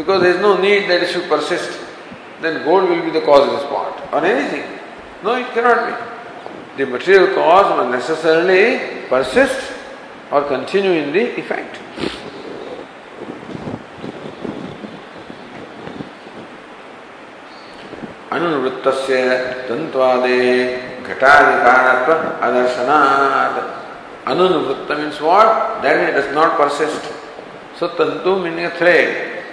[0.00, 1.80] Because there is no need that it should persist.
[2.40, 4.64] Then gold will be the cause of this pot or anything.
[5.22, 6.82] No, it cannot be.
[6.84, 9.72] The material cause must necessarily persist
[10.30, 11.80] or continue in the effect.
[18.36, 19.16] अनुवृत्तस्य
[19.68, 22.12] तन्त्वादेः घटाधिकारणत्व
[22.46, 23.58] अदर्शनात्
[24.30, 25.80] अनुवृत्त means what?
[25.82, 27.04] That it does not persist.
[27.78, 28.70] So tantu meaning a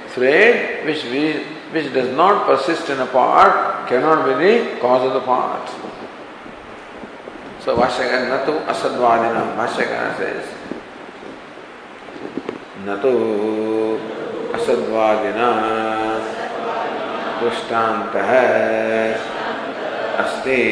[0.08, 0.86] thread.
[0.86, 5.20] which, we, which does not persist in a part cannot be the cause of the
[5.20, 5.68] part.
[7.60, 10.46] So Vashyakara Natu Asadvadina Vashyakara says
[12.84, 13.98] Natu
[14.52, 15.98] Asadvadina
[17.40, 18.30] दृष्टान्तः
[20.22, 20.62] अस्ति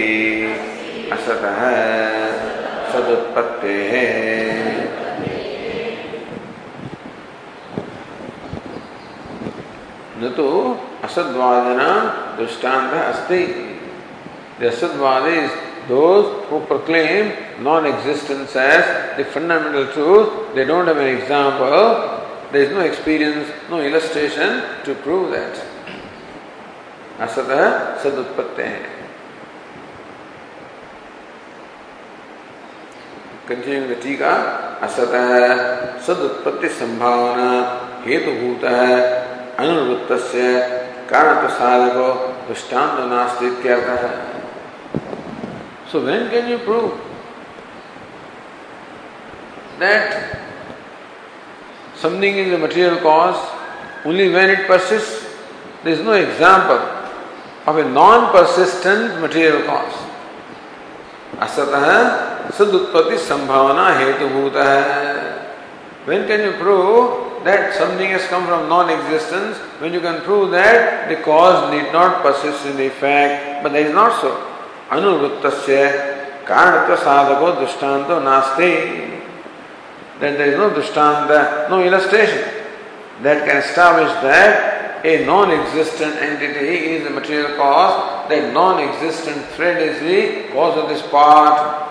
[1.12, 1.60] असतः
[2.92, 3.94] सदुत्पत्तेः
[10.36, 10.48] तो
[11.04, 11.88] असद्वादना
[12.38, 13.42] दृष्टांत अस्ति।
[14.66, 15.50] असद्वाद is
[15.88, 17.30] those who proclaim
[17.64, 18.84] non existence as
[19.18, 21.76] the fundamental truth they don't have an example
[22.52, 25.54] there is no experience no illustration to prove that
[27.28, 27.52] Asad
[28.02, 28.94] सद उत्पत्ति है
[33.48, 34.32] कंटिन्यूइंग द टीका
[34.86, 35.14] असत
[36.06, 37.50] सद उत्पत्ति संभावना
[38.06, 38.64] हेतुभूत
[39.58, 40.10] अनुवृत्त
[41.10, 42.08] कारण प्रसाद को
[42.48, 43.66] दृष्टांत नास्तिक
[45.92, 46.88] so when can you prove
[49.80, 50.12] that
[52.02, 56.80] something is a material cause only when it persist there is no example
[57.70, 60.02] of a non persistent material cause
[61.42, 61.86] असतः
[62.58, 64.82] सदुत्पत्ति संभावना हेतुभूत है
[66.08, 71.08] when can you prove that something has come from non-existence, when you can prove that
[71.08, 74.34] the cause need not persist in the effect, but that is not so.
[74.90, 79.22] Anuruttasya karanatva sadhako drishtanto nasti.
[80.20, 82.42] Then there is no drishtanta, no illustration
[83.22, 90.00] that can establish that a non-existent entity is the material cause, that non-existent thread is
[90.00, 91.84] the cause of this part.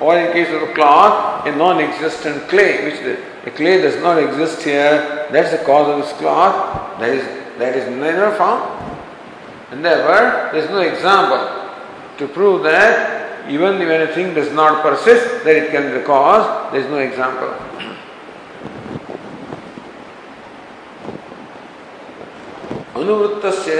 [0.00, 4.62] Or in case of cloth, a non-existent clay, which the the clay does not exist
[4.62, 7.24] here, that's the cause of this cloth, that is,
[7.56, 8.62] that is never found.
[9.70, 11.40] And therefore, there is no example
[12.18, 16.04] to prove that even when a thing does not persist, that it can be the
[16.04, 17.48] cause, there is no example.
[22.98, 23.74] अनुवृत्तस्य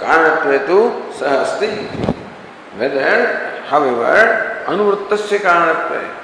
[0.00, 0.76] कारणत्वे तु
[1.18, 1.72] सह अस्ति
[2.78, 3.10] whether
[3.70, 4.14] however
[4.72, 6.23] अनुवृत्तस्य कारणत्वे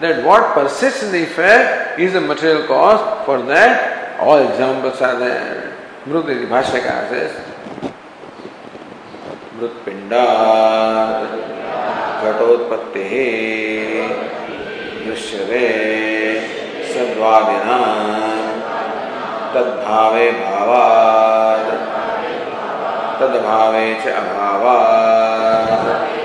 [0.00, 5.18] that what persists in the effect is the material cause for that all examples are
[5.18, 5.76] there
[6.06, 7.50] Mrudri Bhashyakara says
[9.60, 10.20] मृत्पिंडा
[12.22, 13.02] घटोत्पत्ति
[15.04, 15.64] दृश्यते
[16.92, 17.76] सद्वादिना
[19.54, 21.68] तद्भावे भावात्
[23.20, 26.19] तद्भावे च अभावात्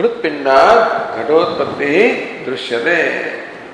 [0.00, 0.62] मृत्पिंडा
[1.18, 1.94] घटोत्पत्ति
[2.48, 2.98] दृश्यते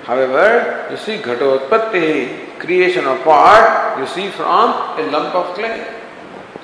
[0.07, 4.71] However, you see Ghatotpatti, creation of part, you see from
[5.01, 5.85] a lump of clay.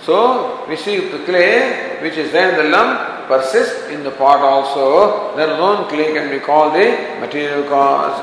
[0.00, 4.38] So we see the clay which is there in the lump persists in the pot
[4.38, 8.16] also, then alone clay can be called the material cause.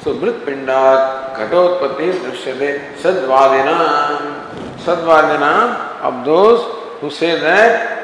[0.00, 7.97] so Mritpindat Ghatotpati Drishyate Sadvadina Sadvadina of those who say that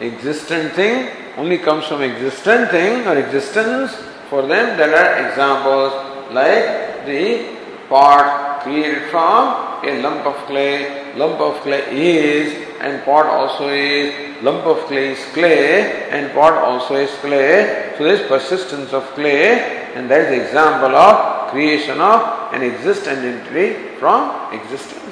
[0.00, 3.94] existent thing only comes from existent thing or existence,
[4.28, 5.92] for them there are examples
[6.32, 7.56] like the
[7.88, 14.42] pot created from a lump of clay, lump of clay is, and pot also is,
[14.42, 17.94] lump of clay is clay, and pot also is clay.
[17.96, 22.62] So there is persistence of clay, and that is the example of creation of an
[22.62, 25.09] existent entity from existence.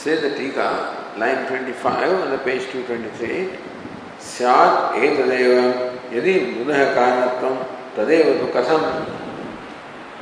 [0.00, 3.50] Says the Tika, line 25 on the page 223,
[4.18, 8.80] Syat etadeva yadi buddha karanatvam tadeva tu katham.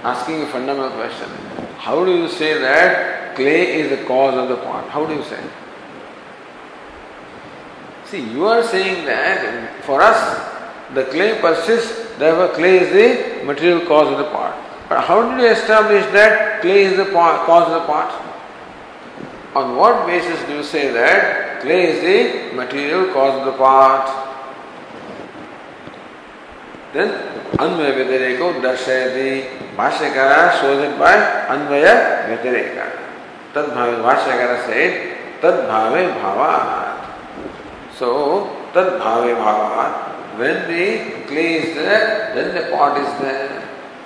[0.03, 1.29] Asking a fundamental question.
[1.76, 4.89] How do you say that clay is the cause of the pot?
[4.89, 5.41] How do you say?
[8.07, 10.20] See, you are saying that for us
[10.93, 14.59] the clay persists, therefore clay is the material cause of the pot.
[14.89, 18.28] But how did you establish that clay is the cause of the pot?
[19.59, 24.06] On what basis do you say that clay is the material cause of the part?
[26.92, 27.09] Then
[27.59, 31.14] Anvaya Vyatireka Darshayati Vashyakara shows it by
[31.54, 31.94] Anvaya
[32.28, 32.44] it
[33.52, 34.92] Tad Bhave Vashyakara said
[35.42, 36.94] Tad Bhave तद्भावे
[37.98, 38.09] So
[38.72, 43.50] Tad Bhave भावात् when the clay is there then the pot is there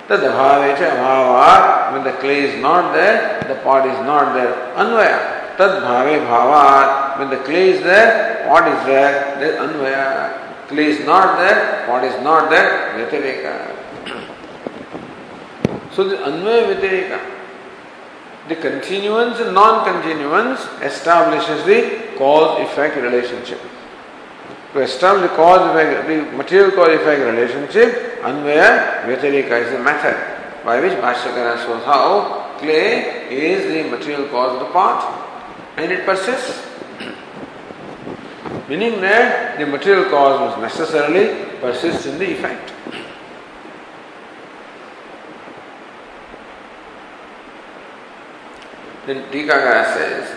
[0.09, 5.32] तद्भावे च अभावात् when the clay is not there the pot is not there Anvaya.
[5.57, 7.19] Tad Bhave Bhavat.
[7.19, 10.67] When the clay is there, pot is there, there is Anvaya.
[10.67, 13.75] Clay is not there, what is not there, Vyatireka.
[15.93, 17.19] so the Anvaya Vyatireka,
[18.47, 23.61] the continuance and non-continuance establishes the cause-effect relationship.
[24.73, 30.17] To establish the cause-effect, the material cause-effect relationship, Anvaya Vyatireka is the method
[30.65, 35.22] by which Bhashyakara shows how clay is the material cause of the pot
[35.77, 36.69] and it persists.
[38.69, 42.71] Meaning that the material cause must necessarily persist in the effect.
[49.05, 50.29] Then Tikakara says,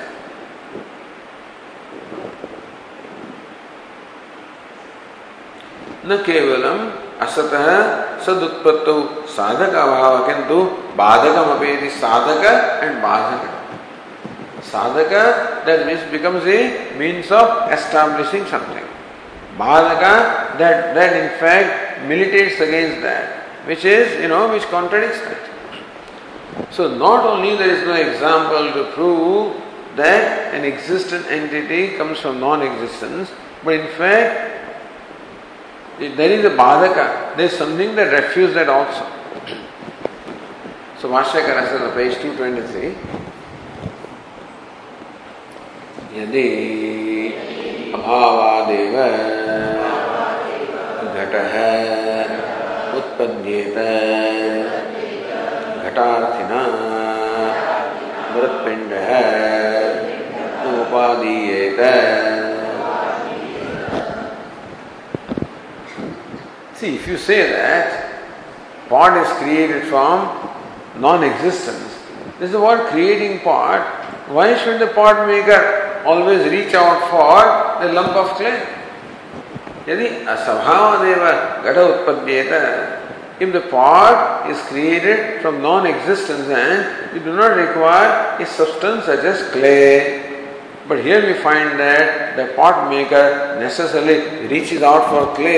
[6.08, 6.80] न केवलम
[7.24, 7.68] असतः
[8.24, 9.00] सदुत्पत्तौ
[9.36, 10.58] साधक अभाव किंतु
[10.98, 12.44] बाधकम अपेति साधक
[12.82, 13.55] and बाधक
[14.72, 16.60] sadhaka that means becomes a
[16.98, 18.86] means of establishing something
[19.58, 20.14] badhaka
[20.62, 25.42] that that in fact militates against that which is you know which contradicts that
[26.70, 29.62] so not only there is no example to prove
[29.96, 33.30] that an existent entity comes from non-existence
[33.64, 34.56] but in fact
[35.98, 39.04] there is a badhaka, there is something that refutes that also.
[40.98, 42.94] So Bhashyakara says on page 223,
[46.16, 46.48] यदि
[47.94, 48.94] अभावादेव
[51.16, 51.54] घटः
[52.98, 53.76] उत्पद्येत
[55.86, 56.62] घटार्थिना
[58.36, 59.10] मृत्पिण्डः
[60.82, 61.80] उपादीयेत
[66.78, 67.88] See, if you say that
[68.88, 70.28] pot is created from
[71.00, 71.94] non existence,
[72.38, 73.80] this is word creating pot.
[74.28, 77.44] Why should the pot maker always reach out for
[77.82, 78.50] the lump of clay
[79.88, 81.24] यदि असभाव देव
[81.64, 82.52] गढ़ उत्पद्येत
[83.42, 89.04] if the pot is created from non existence and you do not require a substance
[89.06, 89.76] such as clay
[90.88, 93.30] but here we find that the pot maker
[93.60, 94.18] necessarily
[94.54, 95.56] reach is out for clay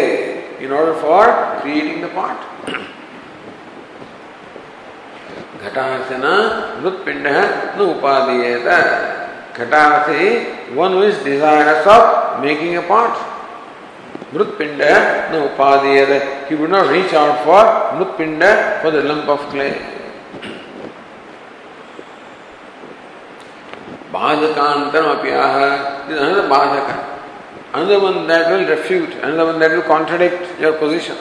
[0.61, 1.27] in order for
[1.63, 2.77] creating the pot
[5.63, 6.37] घटाचना
[6.83, 8.39] मृत्पिंड न उपाधि
[9.59, 13.17] Ghatasi, one who is desirous of making a pot.
[14.33, 16.49] Mrutpinda no upadiyata.
[16.49, 17.65] He would not reach out for
[17.99, 19.77] Mrutpinda for the lump of clay.
[24.13, 25.55] बाधकांतरम अप्याह
[26.09, 27.09] another बाधक
[27.75, 31.17] another one that will refute, another one that will contradict your position.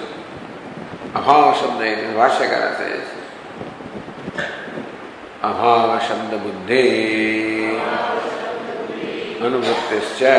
[1.13, 3.16] Abhava Shabda, Vashyakara says,
[6.43, 7.79] Buddhi
[9.39, 10.37] Anuvrittischa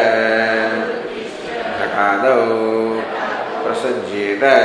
[1.78, 3.02] Ghatado
[3.64, 4.56] Prasajyeta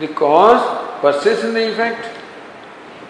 [0.00, 2.08] The cause persists in the effect.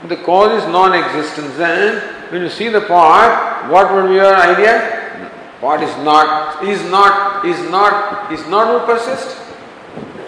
[0.08, 5.30] The cause is non-existence and when you see the pot, what would be your idea?
[5.60, 9.38] Pot is not, is not, is not, is not will persist.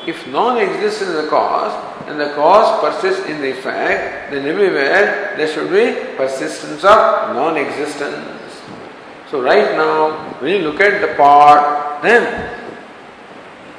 [0.07, 1.75] If non-existence is the cause
[2.07, 8.63] and the cause persists in the effect, then everywhere there should be persistence of non-existence.
[9.31, 12.53] So right now, when you look at the part, then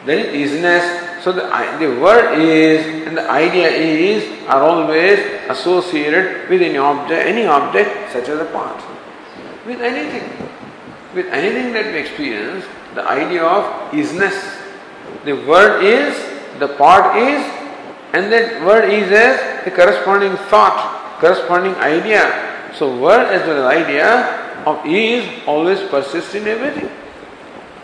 [0.06, 1.44] there is easiness so the,
[1.80, 5.20] the word is and the idea is are always
[5.50, 8.82] associated with any object, any object such as a part.
[9.66, 10.24] With anything.
[11.14, 12.64] With anything that we experience,
[12.96, 14.56] the idea of isness.
[15.26, 16.16] The word is,
[16.60, 17.44] the part is,
[18.14, 22.72] and that word is as the corresponding thought, corresponding idea.
[22.76, 26.89] So word as well as idea of is always persists in everything.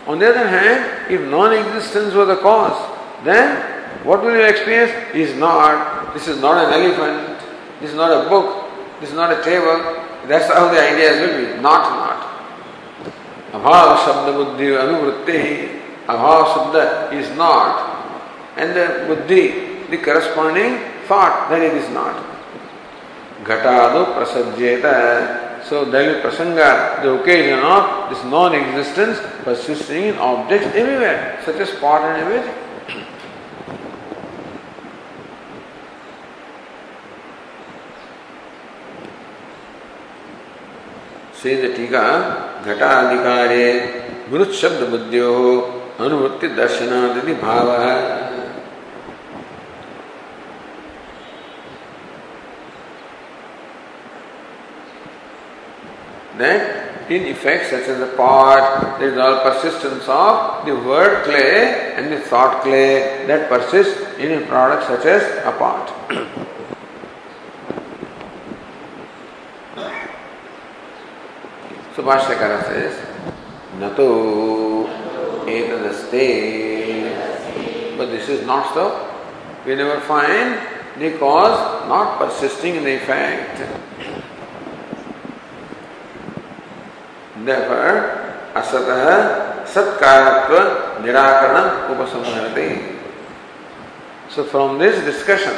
[0.06, 2.76] On the other hand, if non-existence was the cause,
[3.24, 7.40] then what will you experience is not, this is not an elephant,
[7.80, 8.70] this is not a book,
[9.00, 10.02] this is not a table.
[10.26, 11.60] That's how the ideas will be.
[11.60, 12.34] Not, not.
[13.52, 15.80] Abhav Shabda Buddhi Anuvritti.
[16.06, 17.92] Abhav Shabda is not.
[18.56, 22.24] And the Buddhi, the corresponding thought that it is not.
[23.44, 25.64] Ghatadu Prasajyeta.
[25.64, 31.56] So there will be prasanga, the occasion of this non-existence persisting in objects everywhere, such
[31.56, 32.54] as pot and everything.
[41.44, 42.04] Says टीका
[42.64, 43.66] घटाधिकारे
[44.32, 45.32] मृत शब्द बुद्धियो
[46.00, 47.68] अनुवृत्ति दर्शनादि भाव
[56.38, 61.92] That in effect, such as the pot, there is all persistence of the word clay
[61.96, 65.88] and the thought clay that persists in a product such as a pot.
[71.94, 72.98] So Bhashyakara says,
[73.78, 74.86] Nato
[75.46, 76.64] etadaste.
[77.98, 79.10] But this is not so.
[79.66, 80.58] We never find
[80.98, 83.60] the cause not persisting in the effect.
[87.44, 88.24] Therefore,
[88.56, 92.96] asatah satkaratva nirakarana upasamharati.
[94.30, 95.52] So from this discussion,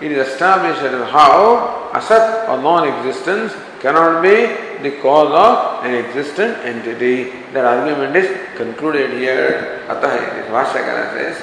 [0.00, 4.46] it is established that how asat or non-existence cannot be
[4.82, 7.30] the cause of an existent entity.
[7.52, 9.82] That argument is concluded here.
[9.88, 11.36] Atah it is Vashyakara says,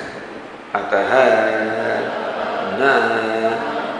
[0.73, 1.11] Atah
[2.79, 2.93] na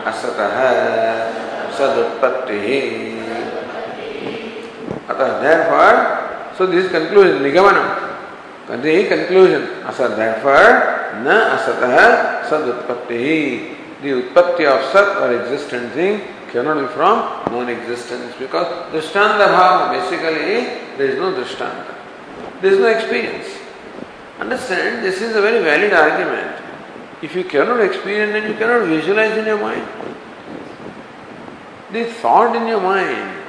[0.07, 1.31] asatah
[1.71, 3.24] sadutpattihi.
[5.07, 8.05] Atah therefore, so this is conclusion, Nigamanam.
[8.67, 13.75] The conclusion, asat therefore, na asatah sadutpattihi.
[14.01, 17.19] The utpatti of sat or existent thing cannot be from
[17.51, 21.93] non-existence because drishtanta bhava, basically there is no drishtanta.
[22.61, 23.47] There is no experience.
[24.39, 26.61] Understand, this is a very valid argument.
[27.21, 29.87] If you cannot experience, then you cannot visualize in your mind.
[31.93, 33.44] The thought in your mind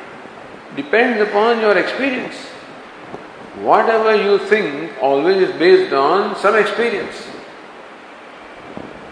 [0.76, 2.36] depends upon your experience.
[3.60, 7.26] Whatever you think always is based on some experience.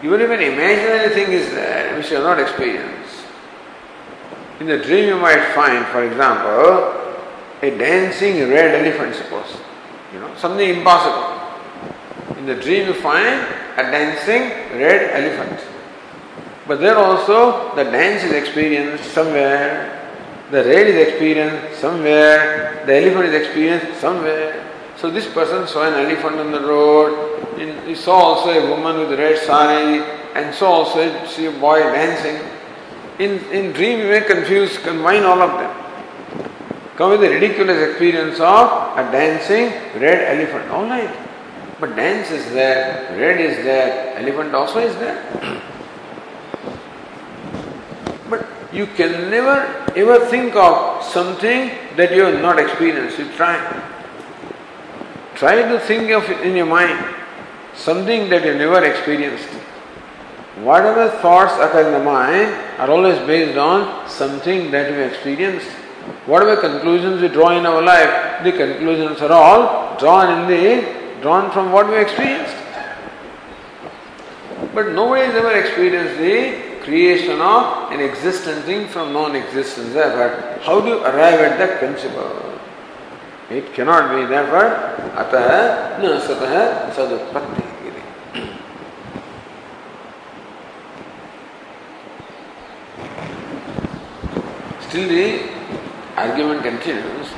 [0.03, 3.25] Even if an imaginary thing is there which you have not experienced,
[4.61, 7.01] in the dream you might find, for example,
[7.63, 9.57] a dancing red elephant, suppose,
[10.13, 11.41] you know, something impossible.
[12.39, 13.41] In the dream you find
[13.79, 14.43] a dancing
[14.79, 15.61] red elephant.
[16.67, 20.04] But there also the dance is experienced somewhere,
[20.51, 24.61] the red is experienced somewhere, the elephant is experienced somewhere.
[24.97, 27.35] So this person saw an elephant on the road,
[27.87, 30.03] he saw also a woman with red sari,
[30.35, 32.41] and saw also see a boy dancing.
[33.19, 35.85] In, in dream you may confuse, combine all of them.
[36.97, 39.67] Come with the ridiculous experience of a dancing
[40.01, 40.71] red elephant.
[40.71, 41.11] All right.
[41.81, 45.63] But dance is there, red is there, elephant also is there.
[48.31, 49.57] but you can never
[49.97, 53.19] ever think of something that you have not experienced.
[53.19, 53.57] You try.
[55.37, 57.15] Try to think of it in your mind
[57.77, 59.49] something that you never experienced.
[60.63, 65.69] Whatever thoughts occur in the mind are always based on something that we experienced.
[66.27, 71.51] Whatever conclusions we draw in our life, the conclusions are all drawn in the drawn
[71.51, 72.55] from what we experienced.
[74.75, 79.95] But nobody has ever experienced the creation of an existent thing from non-existence.
[79.95, 82.59] Therefore, how do you arrive at that principle?
[83.51, 84.69] It cannot be, therefore,
[85.17, 87.65] atah na satah sadutpatti.
[94.89, 95.51] Still the
[96.17, 97.29] argument continues.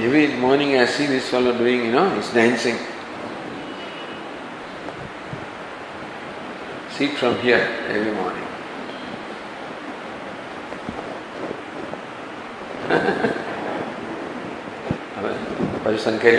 [0.00, 2.78] Every morning I see this fellow doing, you know, he's dancing.
[6.95, 8.47] See from here every morning.
[15.83, 16.31] परिसंख्य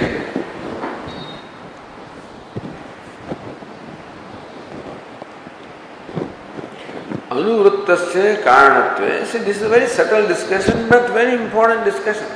[7.32, 12.28] अनुवृत्त से कारणत्व see this is a very subtle discussion but very important discussion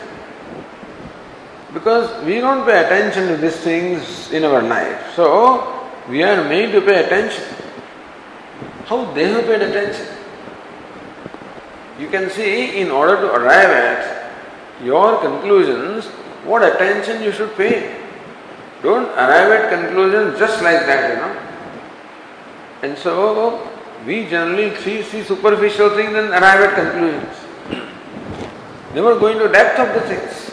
[1.74, 5.28] because we don't pay attention to these things in our life so
[6.14, 7.59] we are made to pay attention
[8.91, 10.07] how they have paid attention
[12.03, 14.01] you can see in order to arrive at
[14.89, 16.07] your conclusions
[16.51, 17.75] what attention you should pay
[18.83, 21.33] don't arrive at conclusions just like that you know
[22.83, 23.15] and so
[24.05, 27.37] we generally see, see superficial things and arrive at conclusions.
[28.95, 30.51] Never go into depth of the things.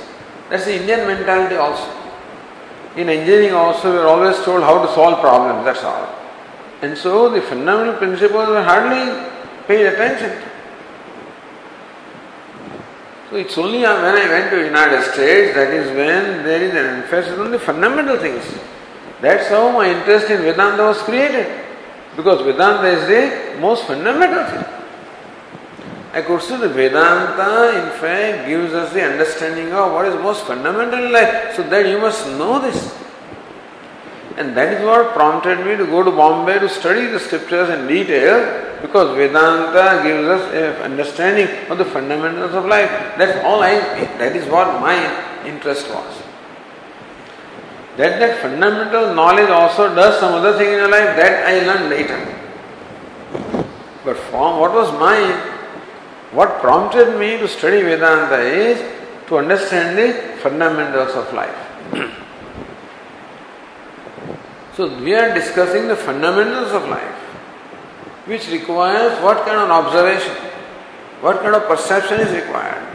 [0.50, 1.90] That's the Indian mentality also.
[2.96, 6.17] In engineering also we are always told how to solve problems, that's all.
[6.82, 9.30] And so the fundamental principles are hardly
[9.66, 10.48] paid attention to.
[13.30, 17.02] So it's only when I went to United States that is when there is an
[17.02, 18.44] emphasis on the fundamental things.
[19.20, 21.46] That's how my interest in Vedanta was created.
[22.16, 24.64] Because Vedanta is the most fundamental thing.
[26.12, 31.04] I could the Vedanta, in fact, gives us the understanding of what is most fundamental
[31.04, 32.96] in life, so that you must know this.
[34.38, 37.88] And that is what prompted me to go to Bombay to study the scriptures in
[37.88, 38.36] detail,
[38.80, 42.88] because Vedanta gives us an understanding of the fundamentals of life.
[43.18, 43.80] That's all I,
[44.18, 44.94] that is what my
[45.44, 46.22] interest was.
[47.96, 51.90] That that fundamental knowledge also does some other thing in your life, that I learned
[51.90, 52.20] later.
[54.04, 55.18] But from what was my
[56.30, 58.78] what prompted me to study Vedanta is
[59.26, 62.14] to understand the fundamentals of life.
[64.78, 67.16] so we are discussing the fundamentals of life,
[68.26, 70.36] which requires what kind of observation?
[71.20, 72.86] What kind of perception is required?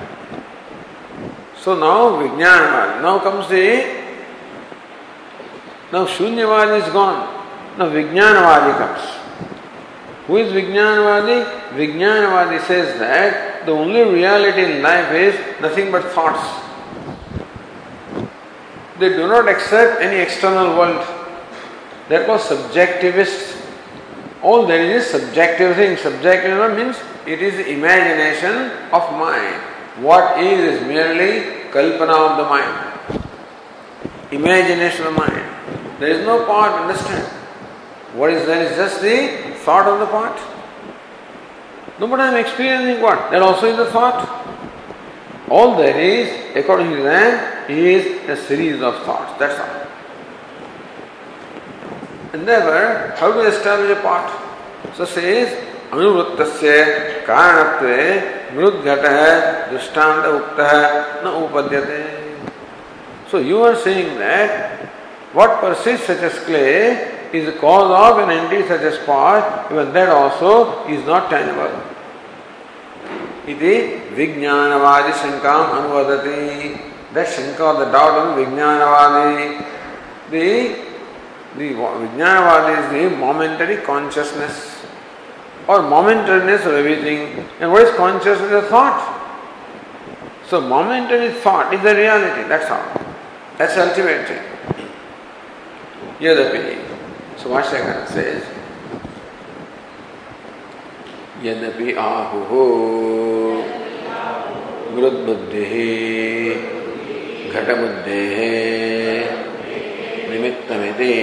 [1.58, 3.02] So now Vijnanavad.
[3.02, 4.02] Now comes the
[5.92, 7.20] now Shunyavad is gone.
[7.78, 9.04] Now Vijnanavadi comes.
[10.28, 11.72] Who is Vijnanavadi?
[11.72, 16.48] Vijnanavadi says that the only reality in life is nothing but thoughts.
[19.00, 21.23] They do not accept any external world.
[22.08, 23.60] Called subjectivists.
[24.42, 25.98] All there is is subjective thing.
[25.98, 29.62] Subjective means it is imagination of mind.
[30.04, 33.24] What is is merely kalpana of the mind.
[34.32, 35.44] Imagination of mind.
[36.00, 37.26] There is no part, understand.
[38.16, 40.38] What is there is just the thought of the part.
[42.00, 43.32] No, but I am experiencing what?
[43.32, 44.28] That also is a thought.
[45.50, 49.40] All there is, according to them, is a series of thoughts.
[49.40, 49.83] That's all.
[52.34, 54.28] endeavor how to establish a pot.
[54.96, 55.54] So says
[55.94, 56.40] अनुवृत्त
[57.28, 57.88] कारणत्व
[58.56, 59.34] मृदघट है
[59.72, 60.86] दृष्टांत उक्त है
[61.24, 62.02] न उपद्यते
[63.32, 66.70] so you are saying that what persist such as clay
[67.38, 71.72] is the cause of an entity such as pot, even that also is not tangible.
[73.48, 73.72] Iti
[74.18, 76.80] vijnanavadi shankam anuvadati.
[77.14, 79.66] That shanka or the doubt on vijnanavadi.
[80.30, 80.93] The
[81.58, 84.86] the vijnanavadi is the momentary consciousness
[85.68, 89.02] or momentariness of everything and what is consciousness a thought
[90.48, 93.06] so momentary thought is the reality that's all
[93.58, 94.44] that's ultimate thing
[96.20, 96.64] yadapi
[97.38, 98.44] so Vashyakara says
[101.44, 102.52] यद्यपि आहुः
[104.96, 105.74] मृद्बुद्धिः
[107.54, 108.40] घटबुद्धेः
[110.34, 111.14] निमित्तमिति।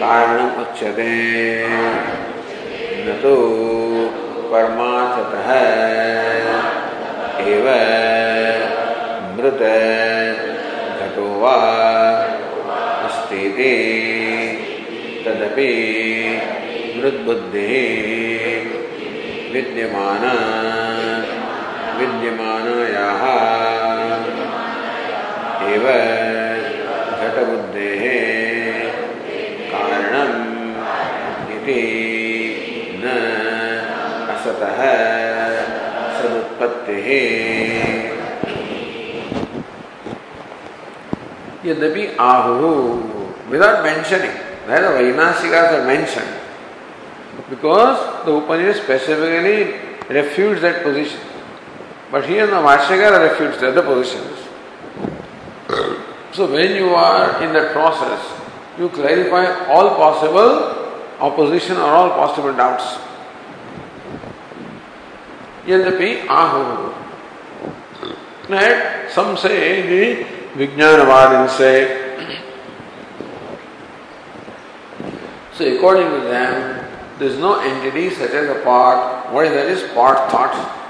[0.00, 1.68] कारणम् उच्यते।
[3.06, 3.34] न तो
[4.52, 5.52] परमार्थतः
[7.46, 7.66] एव
[9.36, 9.62] मृत
[11.00, 11.52] घटो वा
[13.04, 13.74] अस्तीति।
[15.24, 15.70] तदपि
[16.96, 17.74] मृद्बुद्धिः
[19.52, 20.83] विद्यमान।
[21.98, 23.22] विद्यमानायाः।
[25.74, 25.86] एव
[27.24, 28.02] घटबुद्धेः
[29.72, 30.38] कारणम्
[31.56, 31.80] इति
[33.02, 33.04] न
[34.34, 34.80] असतः
[36.16, 37.08] सदुत्पत्तिः।
[41.66, 42.62] यद्यपि आहुः
[43.50, 46.32] without mentioning that वैनासिकास् are mention
[47.50, 49.56] because the Upanishad specifically
[50.16, 51.33] refuse that position
[52.14, 54.38] But here the Bhashyakara refutes the other positions.
[56.30, 58.22] So when you are in that process,
[58.78, 62.84] you clarify all possible opposition or all possible doubts.
[65.66, 66.94] Yadapi ahu.
[68.48, 69.10] Right?
[69.10, 72.04] Some say the Vijnanavadins say
[75.52, 76.88] So according to them,
[77.18, 79.32] there is no entity such as a part.
[79.32, 79.66] What is that?
[79.66, 80.83] Is part thought,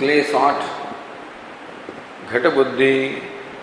[0.00, 0.60] clay thought,
[2.32, 3.22] ghata buddhi,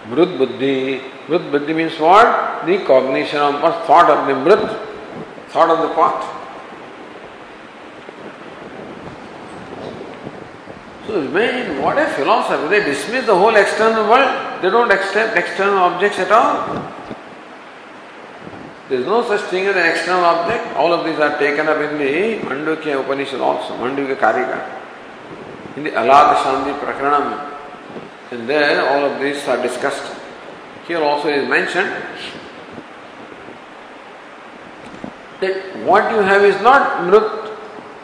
[0.10, 1.02] mrut buddhi.
[1.28, 2.66] Mrut buddhi means what?
[2.66, 4.66] The cognition of or thought of the mrut,
[5.50, 6.24] thought of the part.
[11.08, 12.68] So imagine what a philosophy.
[12.68, 14.62] They dismiss the whole external world.
[14.62, 16.94] They don't accept external objects at all.
[18.90, 20.76] There is no such thing as an external object.
[20.78, 24.87] All of these are taken up in the Mandukya Upanishad also, Mandukya Karika.
[25.78, 27.54] In the Alata Shanti Prakaranam.
[28.32, 30.12] And there all of these are discussed.
[30.88, 31.92] Here also is mentioned
[35.40, 37.50] that what you have is not mrut,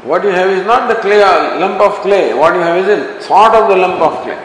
[0.04, 1.22] what you have is not the clay,
[1.60, 4.38] lump of clay, what you have is a thought of the lump of clay.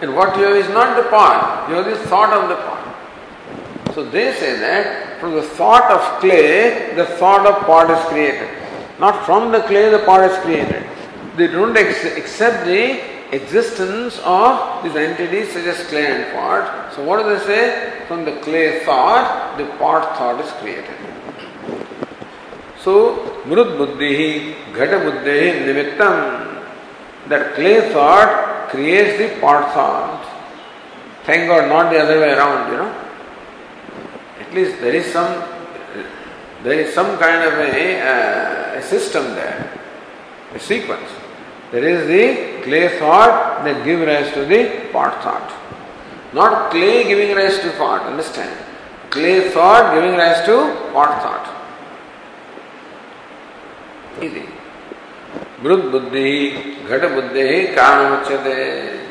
[0.00, 3.94] And what you have is not the part, you have the thought of the part.
[3.94, 8.48] So they say that from the thought of clay, the thought of pot is created.
[8.98, 10.88] Not from the clay, the pot is created.
[11.36, 16.92] They don't ex- accept the existence of these entities such as clay and pot.
[16.94, 18.04] So what do they say?
[18.08, 20.96] From the clay thought, the pot thought is created.
[22.80, 26.64] So, Mrut Buddhi, Ghata Buddhi, Nimittam,
[27.28, 30.28] that clay thought creates the pot thought.
[31.24, 33.02] Thank God, not the other way around, you know
[34.52, 35.32] at least there is some
[36.62, 39.80] there is some kind of a, uh, a system there,
[40.54, 41.10] a sequence.
[41.72, 45.50] There is the clay thought that gives rise to the pot thought.
[46.32, 48.56] Not clay giving rise to thought, understand?
[49.12, 50.56] clay thought giving rise to
[50.92, 51.46] pot thought.
[54.22, 54.44] Easy.
[55.62, 59.06] Mrut buddhi, ghata buddhi, karanamachyate.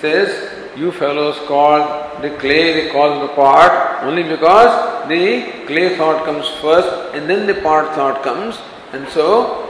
[0.00, 0.30] Says,
[0.76, 6.24] you fellows call the clay the cause of the pot only because the clay thought
[6.24, 8.60] comes first and then the pot thought comes.
[8.92, 9.67] And so,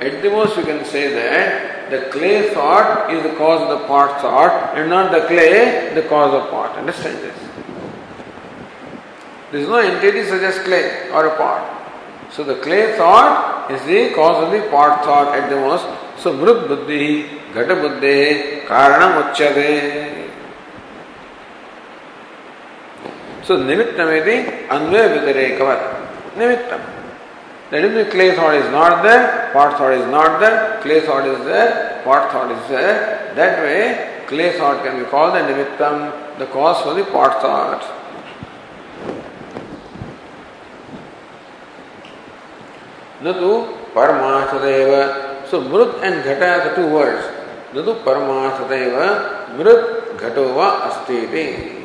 [0.00, 3.86] at the most, we can say that the clay thought is the cause of the
[3.86, 6.76] pot thought and not the clay the cause of pot.
[6.78, 7.38] Understand this?
[9.50, 12.32] There is no entity such as clay or a pot.
[12.32, 15.86] So the clay thought is the cause of the pot thought at the most.
[16.18, 20.30] So mrut buddhi, ghata buddhi, karanam uchyate.
[23.44, 25.80] So nimittam iti anvaya vyatirekavat.
[26.36, 26.93] Nimittam.
[27.70, 31.26] That is the clay thought is not there, pot thought is not there, clay thought
[31.26, 33.34] is there, pot thought is there.
[33.34, 37.82] That way, clay thought can be called the nimittam, the cause for the pot thought.
[43.22, 45.48] Natu Paramatadeva.
[45.48, 47.24] So Mrut and Ghata are the two words.
[47.72, 51.83] Natu Paramatadeva Mrut Ghatova Astiti.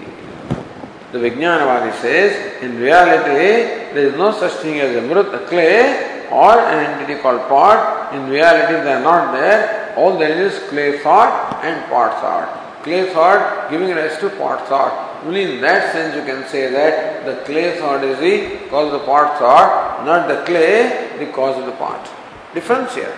[1.11, 6.27] The Vijnanavadi says, in reality, there is no such thing as a Mrut, a clay,
[6.31, 8.13] or an entity called pot.
[8.13, 9.95] In reality, they are not there.
[9.97, 12.83] All there is is clay thought and pot thought.
[12.83, 15.25] Clay thought giving rise to pot thought.
[15.25, 19.01] Only in that sense you can say that the clay thought is the cause of
[19.01, 22.07] the pot thought, not the clay the cause of the pot.
[22.53, 23.17] Difference here.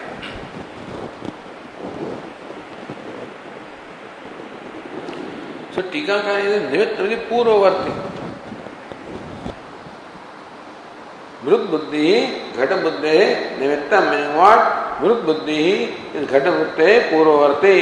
[5.82, 7.91] So टीकाकार is निमित्त मतलब पूर्ववर्ती।
[11.45, 12.09] मृत बुद्धि
[12.55, 13.17] घट बुद्धि
[13.59, 13.93] निमित्त
[14.38, 14.59] what
[15.01, 15.63] मृत बुद्धि
[16.15, 17.77] is घट बुद्धि पूर्ववर्ती।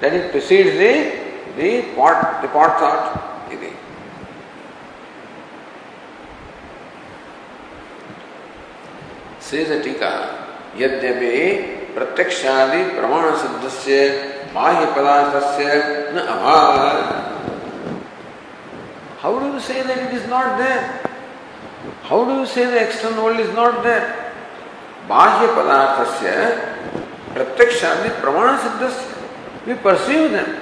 [0.00, 0.92] That it precedes the
[1.56, 3.04] the pot the pot thought
[3.50, 3.72] iti
[9.40, 10.12] says tika
[10.78, 11.34] यद्यपि
[11.94, 13.68] प्रत्यक्षादि प्रमाण सिद्ध
[14.54, 15.64] बाह्य पदार्थ से
[16.14, 16.76] न अभाव।
[19.22, 20.80] How do say that it is not there
[22.10, 24.02] how do say external world is not there
[25.08, 26.32] बाह्य पदार्थ से
[27.34, 29.12] प्रत्यक्ष आदि प्रमाण सिद्ध से
[29.66, 30.52] we perceive them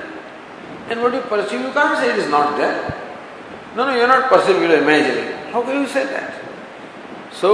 [0.91, 2.75] and what you perceive you can't say it is not there
[3.77, 4.83] no no you not perceive you are
[5.53, 7.53] how can you say that so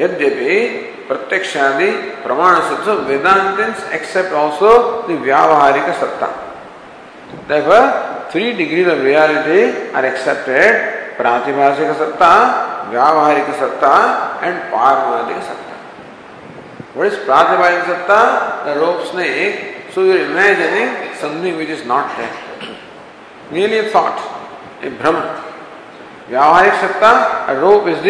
[0.00, 0.58] यद्यपि
[1.08, 1.90] प्रत्यक्ष आदि
[2.24, 3.58] प्रमाण सत्व वेदांत
[3.92, 4.70] एक्सेप्ट ऑल्सो
[5.08, 6.28] द व्यावहारिक सत्ता।
[8.32, 9.62] Three degree of reality
[9.96, 10.72] are accepted
[11.16, 12.30] प्रातिभाषिक सत्ता,
[12.90, 13.92] व्यावहारिक सत्ता
[14.44, 15.74] एंड पारमार्थिक सत्ता।
[16.96, 18.18] वट इज़ प्रातिभाषिक सत्ता?
[18.64, 20.88] The rope snake so you're imagining
[21.20, 22.34] something which is not that
[23.52, 25.16] merely thought a भ्रम
[26.30, 27.10] व्यावहारिक सत्ता
[27.60, 28.08] रोप इज़ द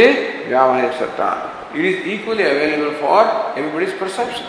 [0.49, 1.29] व्यावहारिक सत्ता।
[1.75, 4.47] It is equally available for everybody's perception.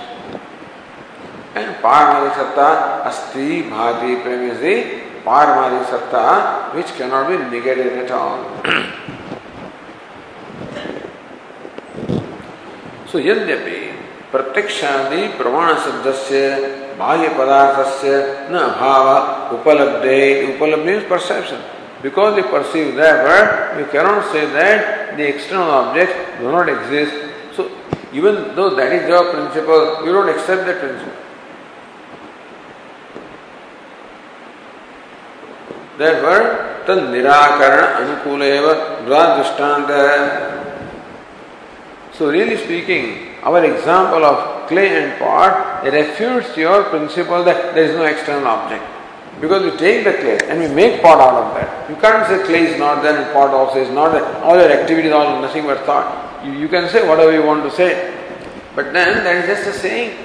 [1.55, 8.11] And Paramadi Satta, Asti, Bhati, Prem is the Paramadi Satta which cannot be negated at
[8.11, 8.43] all.
[13.07, 13.95] so, Yadyapi,
[14.31, 16.39] प्रत्यक्षादि प्रमाण शब्द से
[16.99, 17.27] बाह्य
[17.99, 18.15] से
[18.51, 19.07] न अभाव
[19.55, 20.19] उपलब्धे
[20.55, 21.61] उपलब्धि perception
[22.03, 27.13] Because we perceive that, we cannot say that the external objects do not exist.
[27.55, 27.71] So,
[28.13, 31.13] even though that is your principle, you don't accept that principle.
[35.97, 40.53] Therefore, the nirakara anukuleva dvadrishtanta.
[42.13, 47.95] So, really speaking, our example of clay and pot refutes your principle that there is
[47.95, 48.83] no external object.
[49.39, 51.89] Because we take the clay and we make pot out of that.
[51.89, 54.25] You can't say clay is not there and pot also is not there.
[54.43, 56.24] All your activities are nothing but thought.
[56.45, 58.13] You, you can say whatever you want to say.
[58.75, 60.17] But then that is just a saying.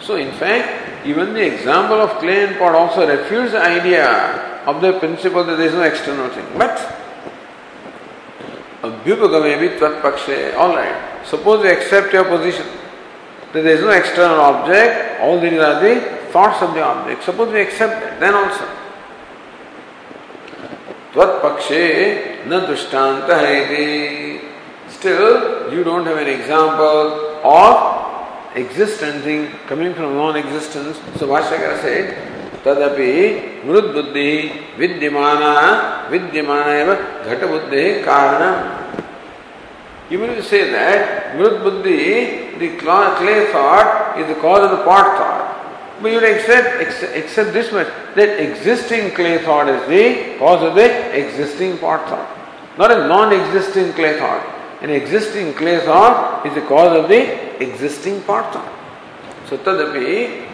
[0.00, 4.80] So in fact, even the example of clay and pot also refutes the idea of
[4.80, 6.46] the principle that there is no external thing.
[6.58, 6.76] But
[8.82, 11.26] Abhyupagame bhi All right.
[11.26, 12.66] Suppose we accept your position
[13.52, 17.24] that there is no external object, all these are the thoughts of the object.
[17.24, 18.79] Suppose we accept that, then also.
[21.14, 21.84] त्वत्पक्षे
[22.48, 23.54] न दृष्टांत है
[24.96, 25.22] still
[25.74, 27.12] you don't have an example
[27.52, 29.24] of existence
[29.68, 31.40] coming from non existence so
[31.82, 31.96] say
[32.64, 33.12] तदपि
[33.66, 34.32] मृद बुद्धि
[34.78, 35.42] विद्यमान
[36.10, 38.78] विद्यमान एवं घट बुद्धि कारण
[40.10, 45.49] You mean to say that mrut buddhi, the clay thought, is the cause.
[46.02, 50.74] But you accept, accept, accept this much that existing clay thought is the cause of
[50.74, 52.26] the existing part thought,
[52.78, 54.46] not a non existing clay thought.
[54.80, 58.72] An existing clay thought is the cause of the existing part thought.
[59.46, 60.46] So, tadapi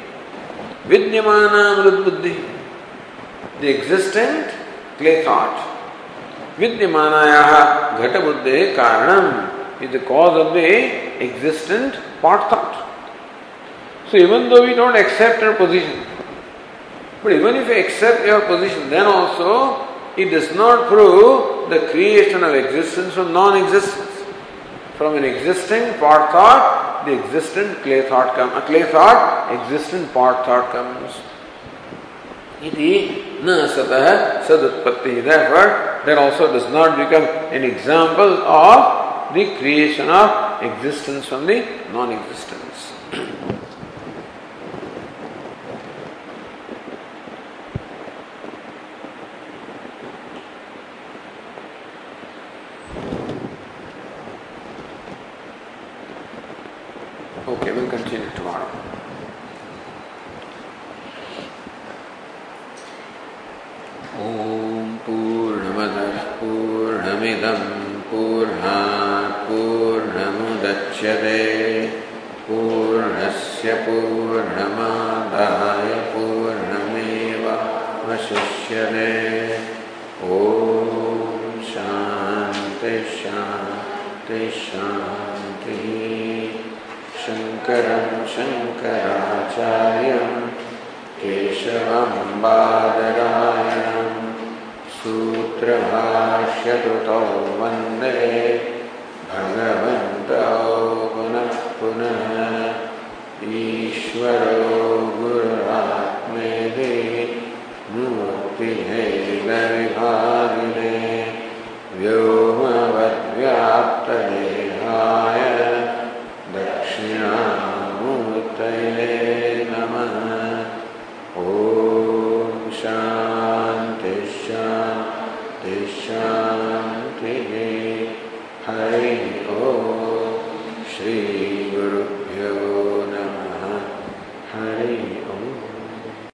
[0.86, 2.44] vidyamana mrudbuddhi,
[3.60, 4.52] the existent
[4.98, 5.56] clay thought,
[6.56, 12.85] vidyamanayaha ghatabuddhi karanam is the cause of the existent part thought.
[14.10, 16.06] So even though we don't accept our position,
[17.22, 19.84] but even if we accept your position, then also
[20.16, 24.22] it does not prove the creation of existence from non-existence.
[24.96, 28.52] From an existing part thought, the existent clay thought comes.
[28.54, 31.12] A clay thought, existent part thought comes.
[32.62, 35.22] Iti na satah sadutpatti.
[35.22, 41.66] Therefore, that also does not become an example of the creation of existence from the
[41.92, 42.92] non-existence.